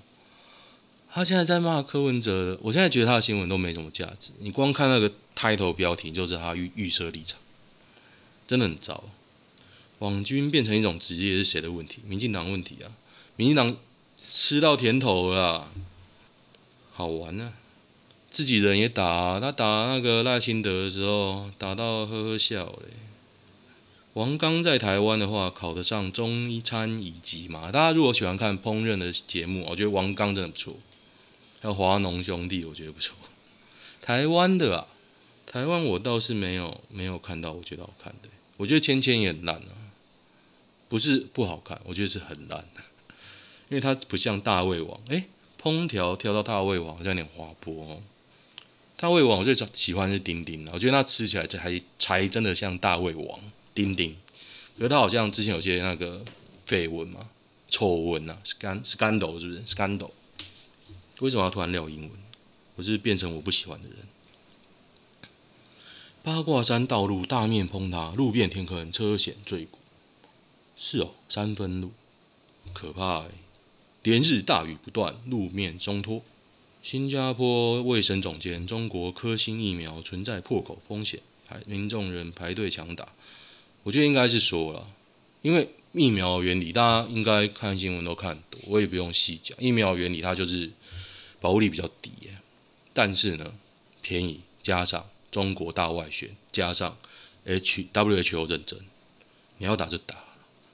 [1.11, 4.31] 他现在在骂柯文哲，我现在觉得他的新闻都没什么价值。
[4.39, 7.39] 你光看那个 title 标题，就是他预预设立场，
[8.47, 9.03] 真的很糟。
[9.99, 11.99] 网军变成一种职业是谁的问题？
[12.05, 12.91] 民进党问题啊！
[13.37, 13.77] 民进党
[14.17, 15.69] 吃到甜头了，
[16.91, 17.63] 好玩呢、啊。
[18.29, 22.89] 自己人也打，他打那个赖清德的时候，打到呵呵笑嘞。
[24.13, 27.71] 王刚在台湾的话，考得上中餐乙级嘛？
[27.71, 30.75] 大家如果喜欢看烹饪的节目，我觉得王刚真的不错。
[31.61, 33.15] 还有华农兄弟，我觉得不错。
[34.01, 34.87] 台湾的啊，
[35.45, 38.27] 台湾我倒是没有没有看到，我觉得好看的。
[38.57, 39.91] 我觉得芊芊也很烂啊，
[40.87, 42.65] 不是不好看，我觉得是很烂，
[43.69, 44.99] 因为它不像大胃王。
[45.07, 45.25] 诶，
[45.61, 48.01] 烹调跳到大胃王好像有点滑坡哦。
[48.97, 53.39] 大胃王我最喜欢是丁丁，我觉得它吃起来才才真的像大胃王
[53.73, 54.11] 丁丁，
[54.77, 56.23] 因为它好像之前有些那个
[56.65, 57.29] 绯闻嘛、
[57.69, 60.11] 丑闻啊，scandal 是不是 scandal？
[61.19, 62.11] 为什么要突然撂英文？
[62.77, 63.97] 我是变成我不喜欢的人。
[66.25, 69.77] 八卦山道路大面崩塌，路变天坑，车险坠谷。
[70.75, 71.91] 是哦，三分路，
[72.73, 73.27] 可怕欸！
[74.01, 76.23] 连日大雨不断，路面松脱。
[76.81, 83.09] 新加坡卫生总监：中国科兴疫苗存在破口风险，排民众人排队抢打。
[83.83, 84.87] 我觉得应该是说了，
[85.43, 89.55] 因为疫苗原理，大家应该看新闻都看多，我也不用细讲。
[89.61, 90.71] 疫苗原理它就是
[91.39, 92.11] 保护力比较低，
[92.95, 93.53] 但是呢
[94.01, 96.97] 便宜，加上中国大外宣，加上
[97.43, 98.79] H WHO 认证，
[99.57, 100.15] 你要打就打。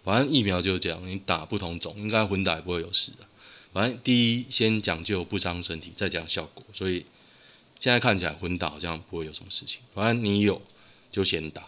[0.04, 3.26] 反正疫苗就是这样，你打不同种，应该混打也不会有事的。
[3.74, 6.64] 反正第一，先讲究不伤身体，再讲效果。
[6.72, 7.08] 所以
[7.80, 10.62] 现在看起来混打好像不会有什么事情，反正你有
[11.10, 11.64] 就先打。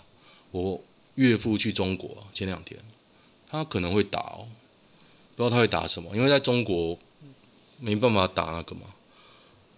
[0.52, 0.80] 我
[1.16, 2.80] 岳父去中国前两天，
[3.50, 4.48] 他可能会打哦，
[5.36, 7.00] 不知道他会打什么，因为在中国
[7.80, 8.94] 没办法打那个嘛，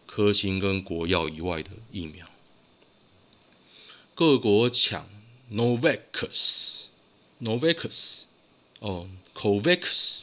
[0.06, 2.25] 科兴跟国药以外的疫苗。
[4.15, 5.10] 各国抢
[5.51, 8.23] Novavax，Novavax，
[8.80, 10.19] 哦，Covax，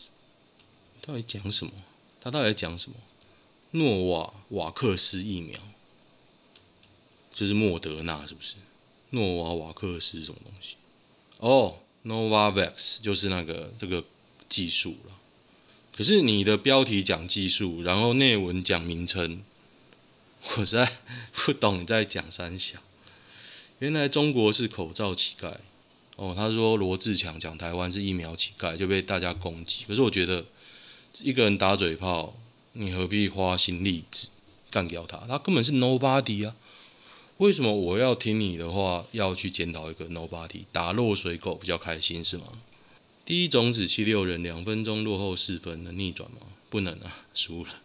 [1.02, 1.72] 到底讲什么？
[2.18, 2.96] 他到底在讲什么？
[3.72, 5.60] 诺瓦瓦克斯疫苗，
[7.34, 8.54] 就是莫德纳是不是？
[9.10, 10.76] 诺瓦瓦克斯是什么东西？
[11.36, 14.02] 哦，Novavax 就是那个这个
[14.48, 15.12] 技术了。
[15.94, 19.44] 可是你的标题讲技术，然后内文讲名称，
[20.56, 20.90] 我实在
[21.32, 22.78] 不懂你在讲三小。
[23.82, 25.52] 原来中国是口罩乞丐。
[26.14, 29.82] 哦，他说罗志强讲台湾是疫苗乞丐，就被大家攻击。
[29.88, 30.44] 可是我觉得
[31.20, 32.32] 一个人打嘴炮，
[32.74, 34.04] 你何必花心力
[34.70, 35.16] 干掉他？
[35.26, 36.54] 他根本是 nobody 啊！
[37.38, 40.60] 为什么我要听你的话，要去检讨一个 nobody？
[40.70, 42.44] 打落水狗比较开心是吗？
[43.24, 46.46] 第一种子七六人两分钟落后四分，能逆转吗？
[46.70, 47.81] 不能啊，输了。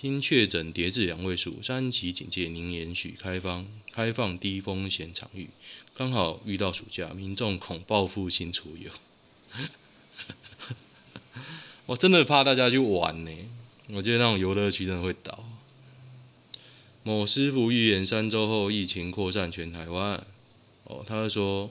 [0.00, 5.50] 经确诊跌至两位数，三级警戒仍延续，开放开放低风险场域，
[5.94, 8.90] 刚好遇到暑假，民众恐报复性出游。
[11.84, 13.30] 我真的怕大家去玩呢，
[13.88, 15.44] 我觉得那种游乐区真的会倒。
[17.02, 20.24] 某师傅预言三周后疫情扩散全台湾。
[20.84, 21.70] 哦，他说，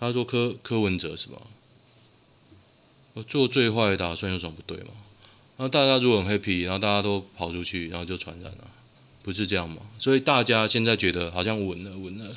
[0.00, 1.42] 他说柯柯文哲是吧？
[3.12, 4.94] 我做最坏的打算有什么不对吗？
[5.58, 8.70] 那大家如果很 happy，然后大家都跑出去，然后就传染了，
[9.22, 9.82] 不是这样吗？
[9.98, 12.36] 所以大家现在觉得好像稳了，稳了。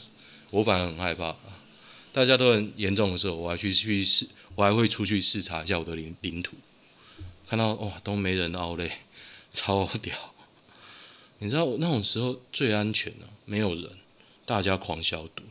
[0.50, 1.36] 我反而很害怕。
[2.12, 6.58] 大家都很严重的时候，我还去去试，我还会出去视察一下我的领领土，
[7.48, 8.92] 看到哇都没人奥嘞，
[9.54, 10.34] 超屌。
[11.40, 13.86] 你知道那种时候最安全了，没有人，
[14.46, 15.44] 大家狂消毒，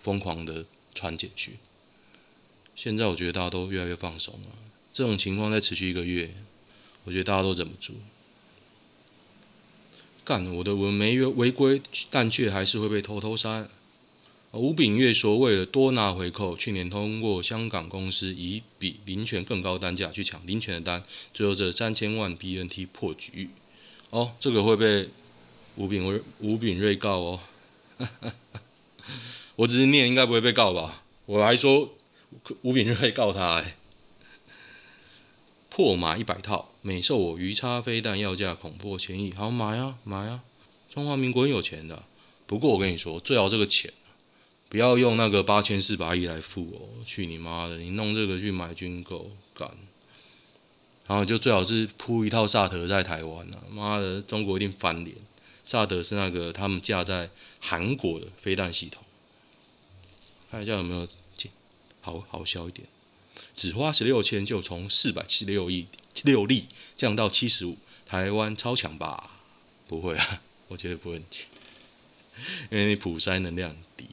[0.00, 1.54] 疯狂的传简讯。
[2.74, 4.48] 现在我觉得大家都越来越放松了，
[4.92, 6.34] 这种情况再持续一个月，
[7.04, 7.94] 我觉得大家都忍不住。
[10.24, 13.68] 干，我的文没违规，但却还是会被偷偷删。
[14.52, 23.50] 吴炳月说，为了多拿回扣，去年通过香港公司以比林权更高单价去抢林权的单，最后这三千万 BNT 破局。
[24.10, 25.10] 哦，这个会被。
[25.76, 27.40] 吴炳瑞，吴炳瑞告哦，
[29.56, 31.04] 我只是念，应该不会被告吧？
[31.24, 31.94] 我还说
[32.62, 33.76] 吴炳瑞告他哎，
[35.70, 40.42] 破马一百套，每售我鱼叉飞弹要价恐破千亿，好买啊买啊！
[40.90, 42.02] 中华民国很有钱的，
[42.46, 43.92] 不过我跟你说，最好这个钱
[44.68, 47.78] 不要用那个八千四百亿来付哦，去你妈的！
[47.78, 49.70] 你弄这个去买军购干，
[51.06, 55.16] 然后就最好是铺一套萨德在台湾啊，妈的，中国一定翻脸。
[55.62, 57.30] 萨德是那个他们架在
[57.60, 59.04] 韩国的飞弹系统，
[60.50, 61.06] 看一下有没有
[62.00, 62.88] 好好笑一点。
[63.60, 65.86] 只花十六千就从四百七十六亿
[66.22, 66.64] 六粒
[66.96, 69.36] 降到七十五，台湾超强吧？
[69.86, 71.22] 不会啊， 我觉得不会，
[72.70, 74.06] 因为你普筛能量低。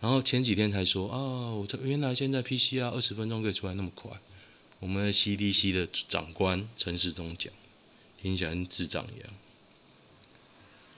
[0.00, 1.18] 然后前几天才说啊，
[1.52, 4.10] 我原来现在 PCR 二十分钟可以出来那么快。
[4.80, 7.52] 我们 CDC 的长官陈世忠讲，
[8.22, 9.28] 听起来跟智障一样。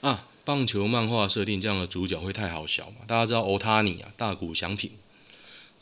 [0.02, 2.98] 啊，棒球漫画设定这样的主角会太好笑嘛？
[3.08, 4.92] 大家知道欧塔尼啊，大谷翔平，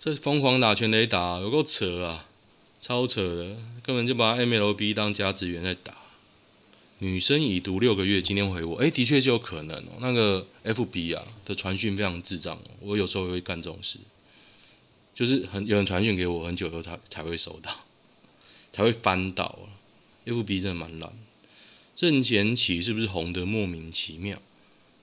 [0.05, 2.27] 这疯狂打全垒打，有够扯啊，
[2.81, 5.95] 超扯的，根本就把 MLB 当甲子园在打。
[6.99, 9.93] 女生已读六个月，今天回我，诶，的确是有可能哦。
[10.01, 14.01] 那个 FB 啊的传讯非常智障，我有时候也会干这种事，
[15.15, 17.85] 就是很有人传讯给我，很久以后才才会收到，
[18.73, 19.57] 才会翻到。
[20.27, 21.12] FB 真的蛮烂。
[21.97, 24.43] 任贤齐是不是红得莫名其妙？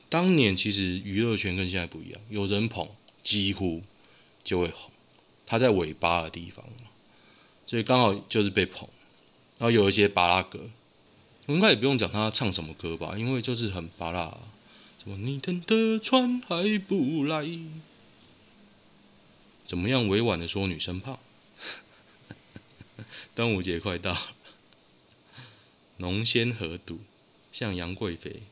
[0.10, 2.90] 当年其实娱乐圈跟现在不一样，有人捧
[3.24, 3.82] 几乎
[4.44, 4.92] 就会红。
[5.50, 6.64] 他在尾巴的地方，
[7.66, 8.88] 所以刚好就是被捧。
[9.58, 10.70] 然后有一些巴拉歌，
[11.48, 14.38] 我应该也不用讲他唱什么歌吧，因为就是很巴拉。
[15.04, 17.50] 什么你等的船还不来？
[19.66, 21.18] 怎么样委婉的说女生胖？
[23.34, 24.36] 端午节快到了。
[25.98, 27.00] 浓鲜合度，
[27.52, 28.44] 像杨贵妃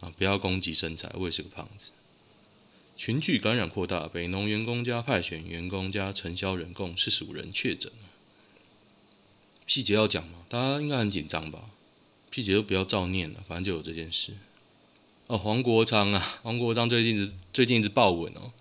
[0.00, 0.12] 啊！
[0.18, 1.92] 不要攻击身材，我也是个胖子。
[2.96, 7.92] 群聚感染扩大，北农员工加派遣员工加承销人共四十五人确诊。
[9.66, 10.40] 细节要讲吗？
[10.48, 11.70] 大家应该很紧张吧？
[12.30, 14.32] 细节都不要照念了，反正就有这件事。
[15.26, 18.52] 哦，黄国昌啊，黄国昌最近是最近一直爆稳哦。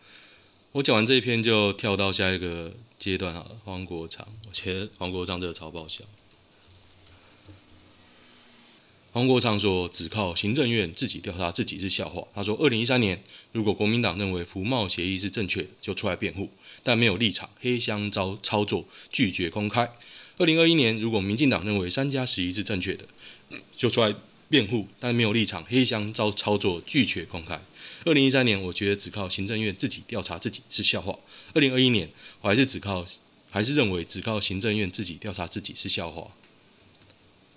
[0.73, 3.57] 我讲完这一篇就跳到下一个阶段好了。
[3.65, 6.03] 黄国昌，我觉得黄国昌这个超爆笑。
[9.14, 16.49] 黄国昌说：“只靠行政院自己调查自己是笑话。”他说：“二零一三年，如果国民党认为服贸协议是正确的，就出来辩护，
[16.82, 19.88] 但没有立场，黑箱操操作，拒绝公开。
[20.39, 23.05] 二零二一年，如果民进党认为三加十一是正确的，
[23.78, 24.16] 就出来
[24.49, 27.61] 辩护，但没有立场，黑箱操操作，拒绝公开。
[28.05, 31.20] 二零一三年，我觉得只靠行政院自己调查自己是笑话。
[31.53, 32.09] 二零二一年，
[32.41, 33.05] 我还是只靠，
[33.51, 36.32] 还是认为只靠行政院自己调查自己是笑话。”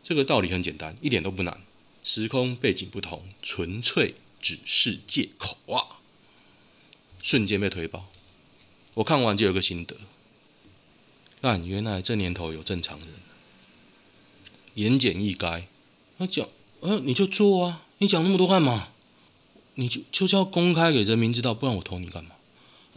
[0.08, 1.60] 这个道理很简单，一点都不难。
[2.04, 5.98] 时空背景不同，纯粹只是借口啊！
[7.20, 8.06] 瞬间被推爆。
[8.94, 9.96] 我看完就有个心得：
[11.40, 13.08] 但原来这年头有正常人，
[14.74, 15.64] 言简意赅。
[16.16, 16.48] 他讲，
[16.82, 18.90] 呃，你就做啊，你讲那么多干嘛？
[19.74, 22.36] 你就就是要公开给人民知道，不然我投你干嘛？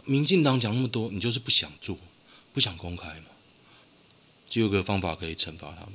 [0.04, 1.98] 民进党讲那么多，你就是不想做，
[2.52, 3.26] 不想公开嘛？
[4.48, 5.94] 就有个方法可以惩罚他们。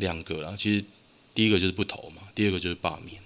[0.00, 0.84] 两个啦，其实
[1.32, 3.22] 第一个就是不投嘛，第二个就是罢免。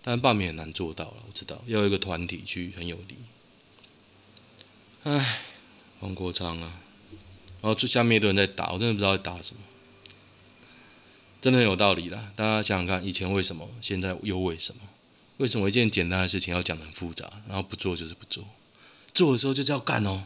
[0.00, 3.16] 但罢免很难做到了，我知道要一个团体去很有利。
[5.02, 5.40] 唉，
[6.00, 6.80] 黄国昌啊，
[7.60, 9.60] 然后下面一堆人在打，我真的不知道在打什么。
[11.40, 14.80] 真的很有道理啦，大家想想看，以前为什么，现在又为什么？
[15.38, 18.46] 为什么一件简单的事情要讲得很复杂，然后不做就是不做，
[19.12, 20.24] 做的时候就是要干哦。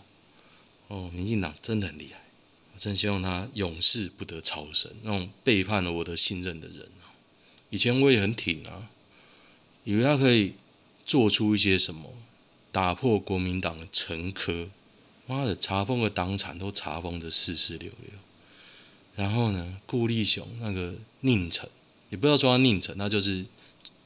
[0.88, 2.20] 哦，民进党真的很厉害。
[2.78, 6.88] 真希望他永世不得超生，那种背叛了我的信任的人。
[7.70, 8.88] 以前我也很挺啊，
[9.84, 10.54] 以为他可以
[11.04, 12.14] 做出一些什么，
[12.72, 14.68] 打破国民党的陈疴。
[15.26, 18.18] 妈的，查封的党产都查封的四四六六。
[19.14, 21.68] 然后呢，顾立雄那个宁臣，
[22.08, 23.44] 也不要说他佞臣，那就是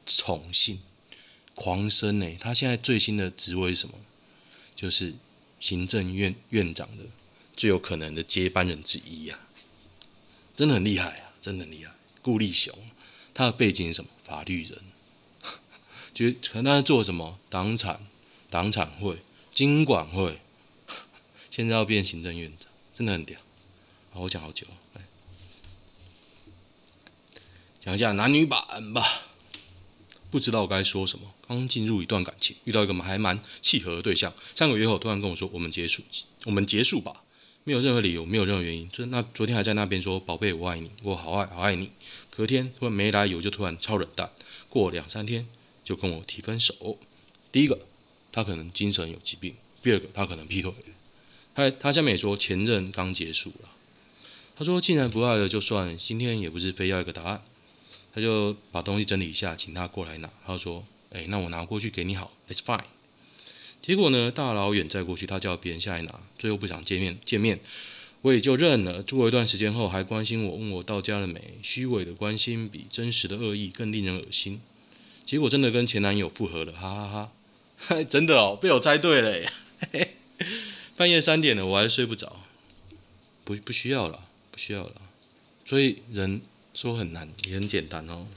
[0.05, 0.81] 宠幸
[1.55, 2.37] 狂生呢。
[2.41, 3.95] 他现在最新的职位是什么？
[4.75, 5.15] 就是
[5.61, 7.05] 行政院院长的。
[7.63, 9.47] 最有可能的接班人之一呀、啊，
[10.57, 11.93] 真的很厉害啊，真的很厉害。
[12.21, 12.77] 顾立雄，
[13.33, 14.11] 他的背景是什么？
[14.21, 14.81] 法律人，
[16.13, 17.39] 就可能他是做什么？
[17.49, 18.05] 党产、
[18.51, 19.19] 党产会、
[19.55, 20.41] 经管会，
[21.51, 23.39] 现在要变行政院长，真的很屌。
[24.11, 25.03] 好，我讲好久，来
[27.79, 29.23] 讲一下男女版吧。
[30.33, 36.03] 不知道该说什么，刚进入一段感情，遇到一个还蛮契合的对象，三个月后突然跟我说：“我们结束，
[36.47, 37.22] 我们结束吧。”
[37.65, 38.89] 没有任何理由，没有任何原因。
[38.91, 41.91] 就那昨天还在那边说“宝贝，我爱你，我好爱好爱你”。
[42.29, 44.31] 隔天突然没来由就突然超冷淡，
[44.69, 45.47] 过两三天
[45.85, 46.99] 就跟我提分手。
[47.53, 47.79] 第一个，
[48.33, 49.53] 他可能精神有疾病；
[49.83, 50.73] 第二个，他可能劈腿。
[51.55, 53.71] 他他下面也说前任刚结束了。
[54.57, 57.43] 他说既然不爱了就算，今天也不是非要一个答案。
[58.15, 60.29] 他就把东西整理一下，请他过来拿。
[60.45, 62.85] 他说：“哎，那我拿过去给你好，It's fine。”
[63.83, 67.59] 结果呢，大老远再过去，他叫别人下来拿，最后不想见面，见面
[68.21, 69.03] 我也就认了。
[69.03, 71.59] 住过一段时间后，还关心我，问我到家了没？
[71.65, 74.61] 虚伪的关心比真实的恶意更令人恶心。
[75.25, 77.33] 结果真的跟前男友复合了，哈哈
[77.89, 78.03] 哈！
[78.09, 79.51] 真的哦，被我猜对了耶。
[80.97, 82.45] 半夜三点了，我还睡不着。
[83.45, 85.03] 不，不需要了，不需要了。
[85.65, 86.41] 所以人
[86.73, 88.29] 说很难，也很简单哦，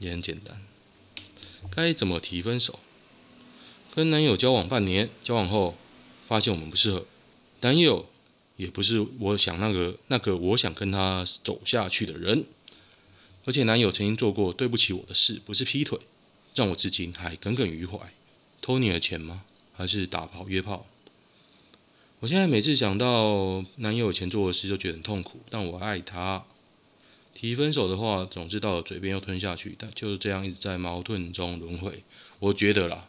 [0.00, 0.60] 也很简单。
[1.70, 2.80] 该怎么提分手？
[3.98, 5.76] 跟男友交往半年，交往后
[6.24, 7.04] 发现我们不适合，
[7.62, 8.08] 男友
[8.54, 12.44] 也不是我想那个那个我想跟他走下去的人，
[13.44, 15.98] 而且男友曾经做过对不起我的事，不是劈腿，
[16.54, 17.98] 让我至今还耿耿于怀。
[18.60, 19.42] 偷你的钱吗？
[19.72, 20.86] 还是打炮约炮？
[22.20, 26.44] 我现在每次想到男友以前做的事，就觉得很痛苦，但我爱他。
[27.34, 32.04] 提分手的话，总是到了嘴边又吞下去，但就是这样一直在矛盾中轮回。
[32.38, 33.08] 我觉得啦。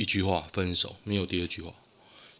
[0.00, 1.74] 一句话分手，没有第二句话，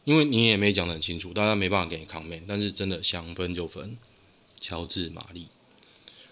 [0.04, 2.40] 因为你也没讲得很清楚，大家没办法给你扛妹。
[2.48, 3.98] 但是真的想分就分。
[4.58, 5.46] 乔治玛丽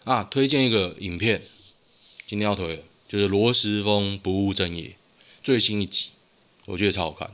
[0.05, 1.43] 啊，推荐一个影片，
[2.27, 4.97] 今天要推的，就是罗时丰不务正业
[5.43, 6.09] 最新一集，
[6.65, 7.31] 我觉得超好看。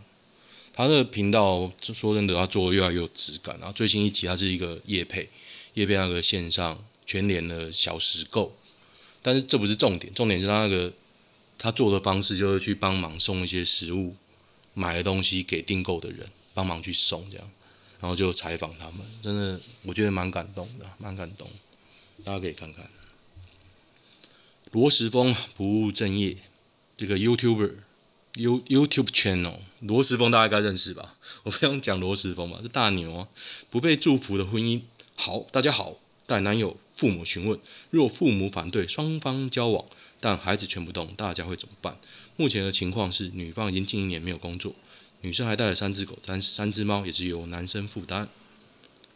[0.73, 3.57] 他的频道说真的，他做的越来越有质感。
[3.61, 5.29] 然后最新一集，他是一个夜配，
[5.75, 8.57] 夜配那个线上全联的小时购，
[9.23, 10.93] 但是这不是重点，重点是他那个。
[11.65, 14.15] 他做的方式就是去帮忙送一些食物，
[14.75, 17.51] 买的东西给订购的人，帮忙去送这样，
[18.01, 21.49] 然后就采访他们，真的我觉得蛮感动的，蛮感动，
[22.23, 22.87] 大家可以看看。
[24.73, 26.37] 罗时峰不务正业，
[26.99, 31.15] 这个 YouTuber，You YouTube channel，罗时峰大家应该认识吧？
[31.45, 33.29] 我不用讲罗时峰吧，这大牛啊，
[33.71, 34.83] 不被祝福的婚姻。
[35.15, 35.97] 好，大家好，
[36.27, 37.59] 带男友父母询问，
[37.91, 39.85] 若父母反对双方交往。
[40.21, 41.99] 但孩子劝不动，大家会怎么办？
[42.37, 44.75] 目前的情况是，女方已经近一年没有工作，
[45.21, 48.27] 女生还带了三只狗、三三只猫，也是由男生负担。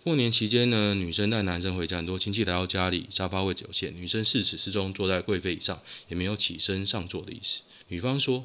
[0.04, 7.60] 过年期间呢，女生带男生回家，很多亲戚来到家里，沙发位置有限，女生适始适终坐在贵妃椅上，也没有起身上座的意思。
[7.88, 8.44] 女方说：“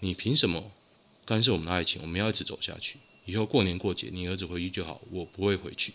[0.00, 0.72] 你凭什么
[1.24, 2.02] 干涉我们的爱情？
[2.02, 2.98] 我们要一直走下去。
[3.26, 5.92] 以后过年过节，你儿子回去就好，我不会回去。”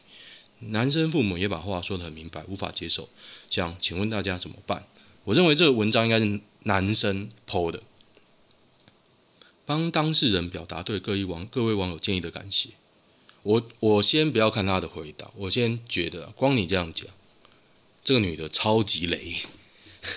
[0.70, 3.10] 男生父母也把话说得很明白，无法接受。
[3.50, 4.86] 这样，请问大家怎么办？
[5.26, 7.84] 我认为这个文章应该是男生 po 的，
[9.66, 12.70] 帮当事人表达对各位网各位网友建议的感谢。
[13.44, 17.08] 我我先不要看他的回答，我先觉得光你这样讲，
[18.04, 19.38] 这个女的超级雷，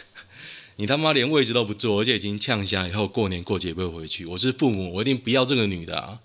[0.77, 4.27] 你他妈连位置都不坐，而且已经呛声，以后过年过节不会回去。
[4.27, 6.21] 我是父母，我一定不要这个女的啊！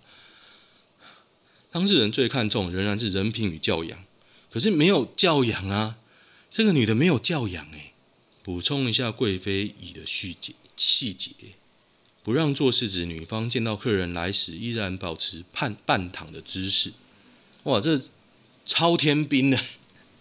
[1.72, 4.04] 当事人最看重仍然是人品与教养，
[4.52, 5.98] 可是没有教养啊！
[6.52, 7.94] 这个女的没有教养哎。
[8.42, 11.32] 补充一下贵妃椅的细节细节。
[12.24, 16.94] 不让坐是指女方见到客人来时依然保持半半躺的姿势。
[17.64, 18.00] 哇，这
[18.66, 19.60] 超天兵的，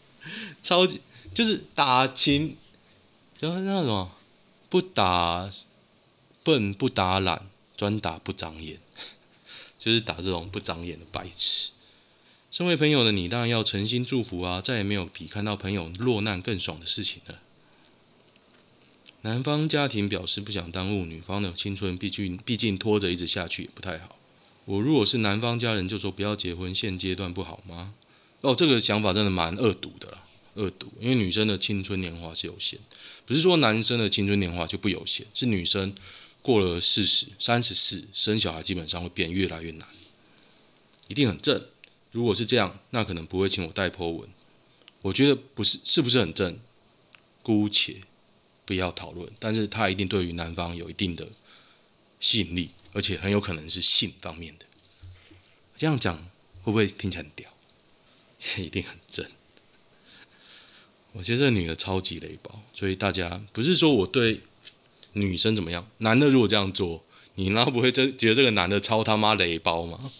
[0.63, 1.01] 超级
[1.35, 2.57] 就是打情，
[3.39, 4.11] 就是那种
[4.69, 5.51] 不打
[6.43, 8.79] 笨不打懒，专打不长眼，
[9.79, 11.71] 就是打这种不长眼的白痴。
[12.51, 14.61] 身为朋友的你，当然要诚心祝福啊！
[14.61, 17.41] 再也没有比看到朋友落难更爽的事情了。
[19.23, 24.17] 男方家庭表示不想耽误女方的青春，毕竟毕竟拖着一直下去也不太好。
[24.65, 27.93] 我如果是男方家人，就说不要结婚，现阶段不好吗？
[28.41, 30.25] 哦，这个想法真的蛮恶毒的啦，
[30.55, 30.91] 恶毒。
[31.01, 32.79] 因为女生的青春年华是有限，
[33.27, 35.95] 不是说男生的青春年华就不有限，是女生
[36.41, 39.87] 过了四十、三十四，生小孩基本上会变越来越难，
[41.09, 41.63] 一定很正。
[42.13, 44.29] 如果是这样，那可能不会请我带 po 文。
[45.03, 46.59] 我觉得不是，是不是很正？
[47.43, 48.03] 姑且。
[48.67, 51.27] 不要讨论，但是他一定对于男方有一定的
[52.21, 54.67] 吸引力，而且很有可能是性方面的。
[55.75, 56.19] 这样讲
[56.63, 57.51] 会不会听起来很屌？
[58.59, 59.25] 一定很正。
[61.13, 64.43] 我觉得这个女的超级雷包，所以大家不是说我对
[65.15, 67.03] 女生怎么样，男的如果这样做，
[67.37, 70.11] 你难道不会真觉得这个男的超他妈雷包吗？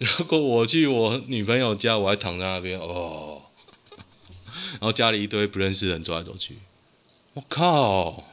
[0.00, 3.42] 如果我去我女朋友家，我还躺在那边哦，
[4.72, 6.56] 然后家里一堆不认识的人走来走去。
[7.34, 8.24] 我靠！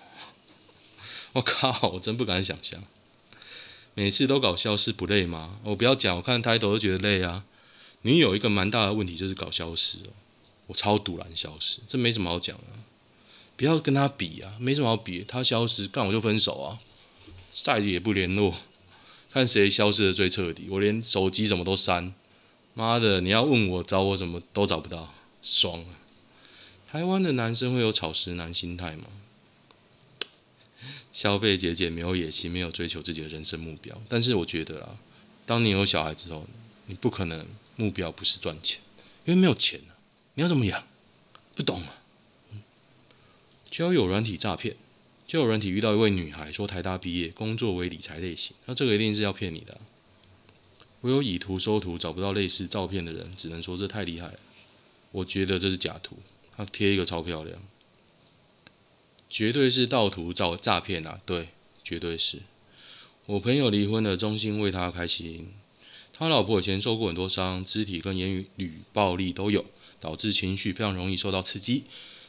[1.34, 1.90] 我靠！
[1.90, 2.82] 我真不敢想象，
[3.96, 5.60] 每次都搞消失不累吗？
[5.64, 7.44] 我不要讲，我看抬头都觉得累啊。
[8.04, 10.16] 你有一个蛮大的问题就是搞消失哦，
[10.68, 12.64] 我超赌烂消失，这没什么好讲的。
[13.58, 16.80] 不要跟他比啊，没什么好比，他消失干我就分手啊，
[17.52, 18.56] 再也不联络，
[19.38, 20.66] 看谁消失的最彻底。
[20.68, 22.12] 我连手机什么都删，
[22.74, 23.22] 妈的！
[23.22, 25.14] 你要问我找我什么都找不到，
[25.44, 25.94] 爽啊！
[26.92, 29.04] 台湾的男生会有草食男心态吗？
[31.12, 34.02] 消费节俭，没有野心，没有追求自己的人生目标。
[34.10, 34.98] 但是我觉得啊，
[35.46, 36.48] 当你有小孩之后，
[36.88, 38.82] 你不可能目标不是赚钱，
[39.26, 39.94] 因为没有钱啊，
[40.34, 40.84] 你要怎么养？
[41.54, 42.02] 不懂啊。
[43.70, 44.76] 交友软体诈骗，
[45.28, 49.78] 交友软体遇到一位女孩说台大毕业，工作为理财类型，那这个一定是要骗你的。
[51.02, 54.40] 我有以图搜图找不到类似照片的人，只能说这太厉害了。
[55.12, 56.18] 我觉得这是假图。
[56.56, 57.62] 他贴一个超漂亮，
[59.30, 61.20] 绝对是盗图造诈骗啊！
[61.24, 61.50] 对，
[61.84, 62.40] 绝对是。
[63.26, 65.50] 我朋友离婚了，衷心为他开心。
[66.14, 69.66] 他老婆以前受过很多伤，肢体跟言语暴力都有，
[70.00, 71.84] 导致情绪非常容易受到刺激，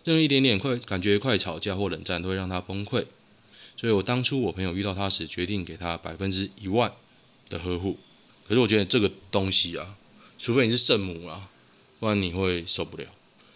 [0.08, 3.04] 任何一点点快感觉快吵架或冷战都会让他崩溃。
[3.76, 6.90] 所以我当初我朋友遇到他时，决定给他百分之一万
[7.50, 7.98] 的呵护。
[8.48, 9.96] 可是我觉得这个东西啊，
[10.38, 11.50] 除非你是圣母啊，
[12.00, 13.04] 不然你会受不了。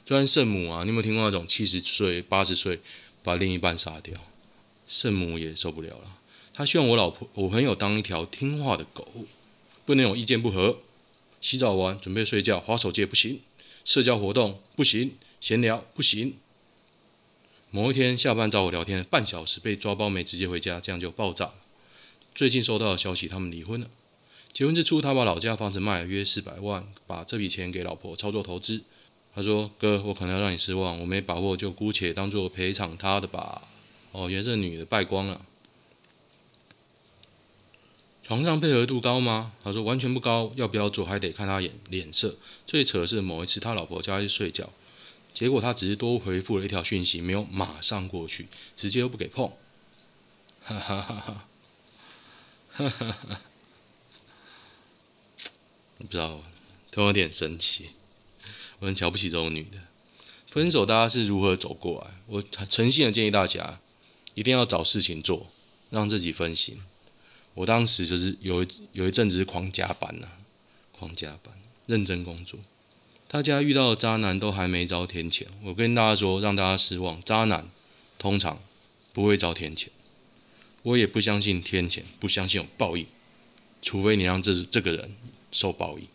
[0.05, 2.81] 就算圣母啊，你有没有听过那种七十岁、八十岁
[3.23, 4.15] 把另一半杀掉？
[4.87, 6.19] 圣母也受不了了。
[6.53, 9.09] 他希望我老婆、我朋友当一条听话的狗，
[9.87, 10.81] 不能有意见不合。
[11.41, 13.41] 洗澡完准备睡觉，滑手机也不行，
[13.87, 16.35] 社交活动不行，闲聊不行。
[17.75, 21.55] 某一天下班找我聊天，半小时被抓包没直接回家，这样就爆炸了。
[22.35, 23.87] 最近收到的消息，他们离婚了。
[24.53, 28.83] 结婚之初，他把老家房子卖了约四百万，把这笔钱给老婆操作投资。
[29.35, 33.63] 他说：“哥，我可能要让你失望，我没把握，就姑且当做赔偿他的吧。”
[34.13, 35.41] 哦，原来这女的败光了。
[38.23, 39.53] 床上配合度高吗？
[39.65, 42.37] 他说完全不高，要不要做还得看他眼脸色。
[42.67, 44.69] 最扯的是某一次他老婆叫他去睡觉，
[45.35, 49.51] 结果他只是多回复了一条讯息，没有马上过去，直接又不给碰。
[50.63, 51.47] 哈哈哈哈，
[52.73, 53.41] 哈哈哈，
[55.99, 56.43] 不知道，
[56.91, 57.91] 都有点神奇。
[58.79, 59.79] 我很瞧不起这种女的。
[60.49, 62.15] 分手大家是如何走过来？
[62.27, 63.81] 我诚心的建议大家，
[64.35, 65.51] 一定要找事情做，
[65.91, 66.83] 让自己分心。
[67.55, 70.29] 我当时就是有一有一阵子是狂加班呐、
[70.93, 71.55] 狂加班，
[71.87, 72.61] 认真工作。
[73.33, 77.19] 大家遇到的渣男都还没遭天谴，我跟大家说，让大家失望。
[77.23, 77.67] 渣男
[78.19, 78.61] 通常
[79.15, 79.89] 不会遭天谴，
[80.83, 83.07] 我也不相信天谴，不相信有报应，
[83.81, 85.17] 除非你让这这个人
[85.51, 86.07] 受报应。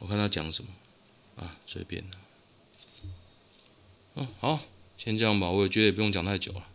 [0.00, 0.68] 我看他讲什么
[1.36, 2.04] 啊，随便。
[4.16, 4.60] 嗯，好，
[4.98, 5.48] 先这样吧。
[5.48, 6.66] 我也觉得也不用讲太久了。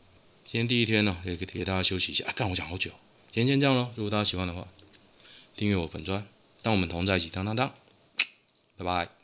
[0.47, 2.25] 今天第一天呢，也给给大家休息一下。
[2.25, 2.89] 啊，干我讲好久。
[3.31, 3.91] 今天先这样喽。
[3.95, 4.67] 如果大家喜欢的话，
[5.55, 6.25] 订阅我粉专，
[6.63, 7.71] 当我们同在一起，当当当。
[8.77, 9.16] 拜拜。